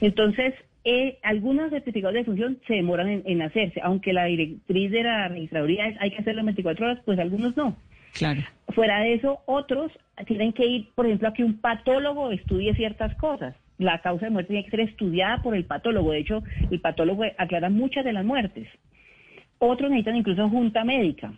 [0.00, 0.54] Entonces,
[0.86, 5.28] eh, algunos certificados de función se demoran en, en hacerse, aunque la directriz de la
[5.28, 7.76] registraduría es hay que hacerlo en 24 horas, pues algunos no.
[8.12, 8.42] Claro.
[8.74, 9.92] Fuera de eso, otros
[10.26, 13.54] tienen que ir, por ejemplo, a que un patólogo estudie ciertas cosas.
[13.78, 16.12] La causa de muerte tiene que ser estudiada por el patólogo.
[16.12, 18.68] De hecho, el patólogo aclara muchas de las muertes.
[19.58, 21.32] Otros necesitan incluso junta médica.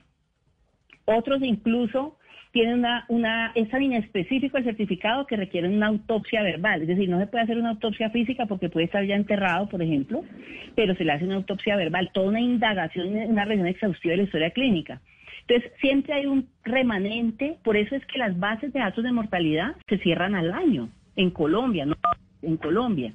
[1.04, 2.16] Otros incluso
[2.52, 6.82] tienen una, una, es tan inespecífico el certificado que requieren una autopsia verbal.
[6.82, 9.82] Es decir, no se puede hacer una autopsia física porque puede estar ya enterrado, por
[9.82, 10.24] ejemplo,
[10.76, 14.22] pero se le hace una autopsia verbal, toda una indagación, una revisión exhaustiva de la
[14.22, 15.00] historia clínica.
[15.47, 19.76] Entonces, siempre hay un remanente, por eso es que las bases de datos de mortalidad
[19.88, 21.97] se cierran al año en Colombia, no
[22.42, 23.12] en Colombia.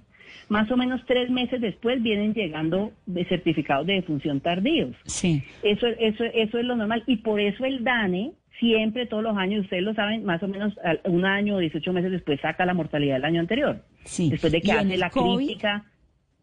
[0.48, 4.96] Más o menos tres meses después vienen llegando de certificados de defunción tardíos.
[5.06, 5.44] Sí.
[5.64, 7.04] Eso, eso, eso es lo normal.
[7.08, 10.74] Y por eso el DANE siempre, todos los años, ustedes lo saben, más o menos
[11.06, 13.84] un año o 18 meses después saca la mortalidad del año anterior.
[14.04, 14.30] Sí.
[14.30, 15.38] Después de que ¿Y en hace la COVID?
[15.38, 15.86] crítica,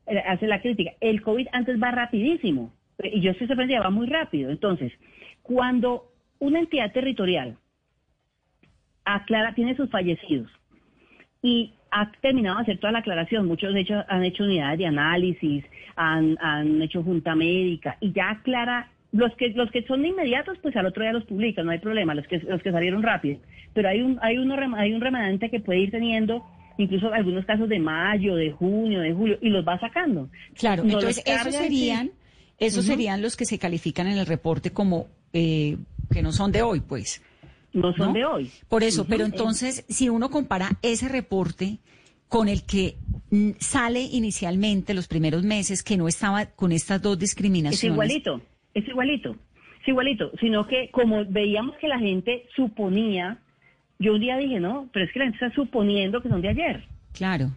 [0.06, 0.92] eh, hace la crítica.
[1.00, 2.72] El COVID antes va rapidísimo.
[3.02, 4.50] Y yo estoy sorprendida, va muy rápido.
[4.50, 4.92] Entonces,
[5.46, 7.56] cuando una entidad territorial
[9.04, 10.50] aclara, tiene sus fallecidos
[11.40, 13.46] y ha terminado de hacer toda la aclaración.
[13.46, 18.30] Muchos de hecho han hecho unidades de análisis, han, han hecho junta médica y ya
[18.30, 18.90] aclara.
[19.12, 22.14] Los que los que son inmediatos, pues al otro día los publican, no hay problema.
[22.14, 23.38] Los que los que salieron rápido,
[23.72, 26.44] pero hay un hay uno hay un remanente que puede ir teniendo
[26.76, 30.28] incluso algunos casos de mayo, de junio, de julio y los va sacando.
[30.54, 32.12] Claro, entonces esos serían, sí.
[32.58, 35.76] esos serían los que se califican en el reporte como eh,
[36.12, 37.22] que no son de hoy, pues.
[37.72, 38.12] no son ¿no?
[38.14, 38.50] de hoy.
[38.68, 41.78] Por eso, pero entonces, si uno compara ese reporte
[42.28, 42.96] con el que
[43.30, 47.94] mm, sale inicialmente los primeros meses, que no estaba con estas dos Es discriminaciones.
[47.94, 48.40] igualito,
[48.74, 49.36] es igualito,
[49.82, 53.38] es igualito, sino que como veíamos que la gente suponía,
[53.98, 56.48] yo un día dije, no, pero es que la gente está suponiendo que son de
[56.48, 57.50] ayer, Claro.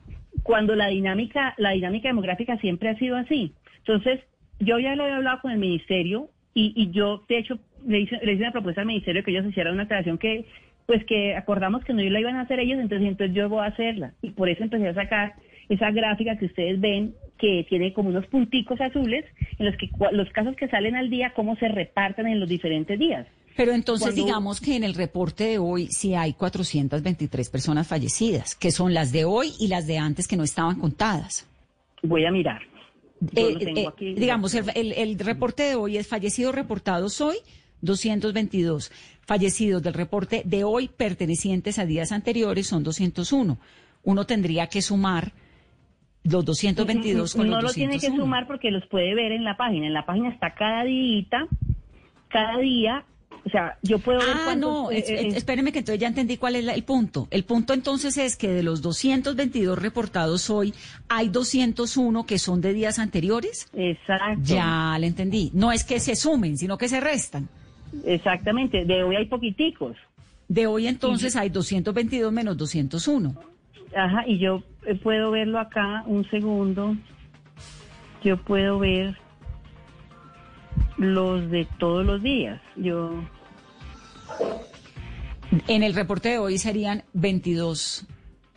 [0.43, 3.53] cuando la dinámica, la dinámica demográfica siempre ha sido así.
[3.79, 4.21] Entonces,
[4.59, 8.17] yo ya lo había hablado con el ministerio y, y yo, de hecho, le hice,
[8.23, 10.45] le hice una propuesta al ministerio que ellos hicieran una aclaración que,
[10.85, 13.67] pues que acordamos que no la iban a hacer ellos, entonces, entonces yo voy a
[13.67, 14.13] hacerla.
[14.21, 15.33] Y por eso empecé a sacar
[15.69, 19.23] esa gráfica que ustedes ven, que tiene como unos punticos azules,
[19.59, 22.97] en los que los casos que salen al día, cómo se reparten en los diferentes
[22.97, 23.27] días.
[23.55, 28.55] Pero entonces Cuando- digamos que en el reporte de hoy sí hay 423 personas fallecidas,
[28.55, 31.45] que son las de hoy y las de antes que no estaban contadas.
[32.01, 32.61] Voy a mirar.
[33.21, 34.13] Yo Eh, lo tengo eh, aquí.
[34.13, 37.35] digamos, el, el- el reporte de hoy es fallecidos reportados hoy,
[37.81, 38.91] 222.
[39.21, 43.57] Fallecidos del reporte de hoy pertenecientes a días anteriores son 201.
[44.03, 45.33] Uno tendría que sumar
[46.23, 48.23] los 222 con no los lo tiene que 201.
[48.23, 49.87] sumar porque los puede ver en la página.
[49.87, 51.47] En la página está cada día,
[52.29, 53.05] cada día.
[53.49, 56.07] O sea, yo puedo ver Ah, cuántos, no, eh, eh, es- espéreme que entonces ya
[56.07, 57.27] entendí cuál es la- el punto.
[57.31, 60.73] El punto entonces es que de los 222 reportados hoy,
[61.07, 63.67] hay 201 que son de días anteriores.
[63.73, 64.41] Exacto.
[64.43, 65.49] Ya le entendí.
[65.55, 67.49] No es que se sumen, sino que se restan.
[68.05, 68.85] Exactamente.
[68.85, 69.97] De hoy hay poquiticos.
[70.47, 73.33] De hoy entonces hay 222 menos 201.
[73.95, 76.95] Ajá, y yo eh, puedo verlo acá, un segundo.
[78.23, 79.17] Yo puedo ver
[80.97, 82.61] los de todos los días.
[82.75, 83.23] Yo,
[85.67, 88.05] En el reporte de hoy serían 22,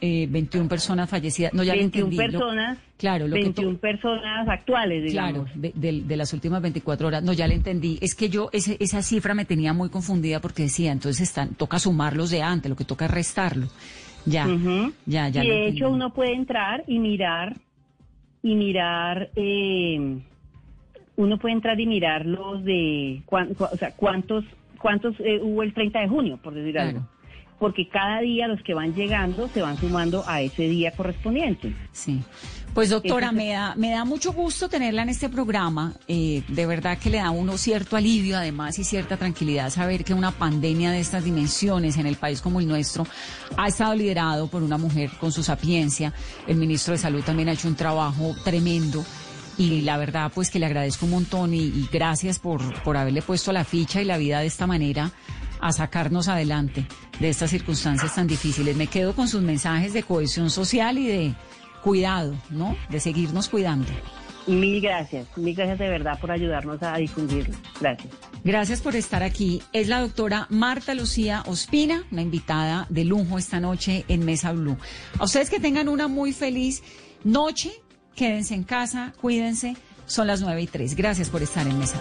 [0.00, 1.54] eh, 21 personas fallecidas.
[1.54, 2.32] No, ya le 21 entendí.
[2.32, 5.32] Lo- personas, claro, lo que 21 personas actuales, digamos.
[5.32, 7.22] Claro, de, de- de las últimas 24 horas.
[7.22, 7.98] No, ya le entendí.
[8.02, 11.78] Es que yo, ese- esa cifra me tenía muy confundida porque decía, entonces están, toca
[11.78, 13.68] sumarlos de antes, lo que toca es restarlo.
[14.26, 14.46] Ya,
[15.06, 15.42] ya, ya.
[15.42, 15.94] y lo de hecho entendí.
[15.94, 17.56] uno puede entrar y mirar,
[18.42, 20.18] y mirar, eh,
[21.16, 24.44] uno puede entrar y mirar los de, cuán- cu- o sea, cuántos,
[24.82, 26.88] cuántos eh, hubo el 30 de junio, por decir Claro.
[26.90, 27.08] algo.
[27.58, 31.72] Porque cada día los que van llegando se van sumando a ese día correspondiente.
[31.92, 32.20] Sí.
[32.74, 35.92] Pues doctora, me da, me da mucho gusto tenerla en este programa.
[36.08, 40.02] Eh, de verdad que le da a uno cierto alivio además y cierta tranquilidad saber
[40.02, 43.06] que una pandemia de estas dimensiones en el país como el nuestro
[43.56, 46.12] ha estado liderado por una mujer con su sapiencia.
[46.48, 49.04] El ministro de Salud también ha hecho un trabajo tremendo.
[49.62, 53.22] Y la verdad, pues que le agradezco un montón y, y gracias por, por haberle
[53.22, 55.12] puesto la ficha y la vida de esta manera
[55.60, 56.84] a sacarnos adelante
[57.20, 58.76] de estas circunstancias tan difíciles.
[58.76, 61.34] Me quedo con sus mensajes de cohesión social y de
[61.82, 62.76] cuidado, ¿no?
[62.90, 63.88] De seguirnos cuidando.
[64.48, 67.54] Mil gracias, mil gracias de verdad por ayudarnos a difundirlo.
[67.80, 68.12] Gracias.
[68.42, 69.62] Gracias por estar aquí.
[69.72, 74.76] Es la doctora Marta Lucía Ospina, una invitada de lujo esta noche en Mesa Blue.
[75.20, 76.82] A ustedes que tengan una muy feliz
[77.22, 77.70] noche,
[78.14, 79.76] quédense en casa, cuídense.
[80.06, 80.94] Son las nueve y tres.
[80.94, 82.00] Gracias por estar en Mesa.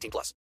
[0.00, 0.34] 18 plus.